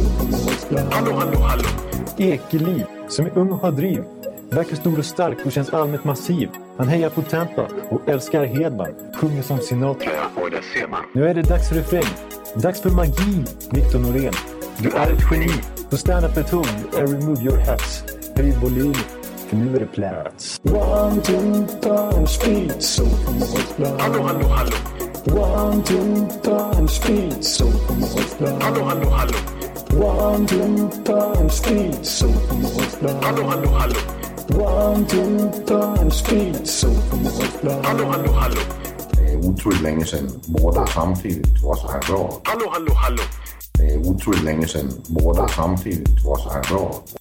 [0.92, 1.68] Hallå, hallå, hallå.
[2.18, 4.04] Ekeliv, som är ung och har driv.
[4.52, 6.50] Verkar stor och stark och känns allmänt massiv.
[6.78, 8.90] Han hejar på Tampa och älskar Hedman.
[9.16, 10.12] Sjunger som Sinatra.
[10.14, 11.02] Ja, och det ser man.
[11.14, 12.14] Nu är det dags för refräng.
[12.56, 14.34] Dags för magi, Victor Norén.
[14.78, 15.52] Du är ett geni.
[15.90, 16.68] Så stand up at home
[17.00, 18.04] and remove your hats.
[18.36, 18.94] Höj volym,
[19.48, 20.62] för nu är det plats.
[20.64, 23.06] One, two, time, speed, so
[24.00, 24.76] Hallå, hallå, hallå.
[25.26, 27.66] One, two, time, speed, so
[28.62, 29.38] Hallå, hallå, hallå.
[30.06, 32.28] One, two, time, speed, so
[33.22, 34.21] Hallå, hallå, hallå.
[34.56, 37.86] One, two, punch, speed, så på målplan.
[37.86, 38.62] Hallå, hallå, hallå.
[39.12, 42.42] Det er utroligt længe siden mor, der samtidig trods har råd.
[42.46, 43.24] Hallå, hallå, hallå.
[43.78, 47.21] Det er utroligt længe siden mor, der samtidig trods har råd.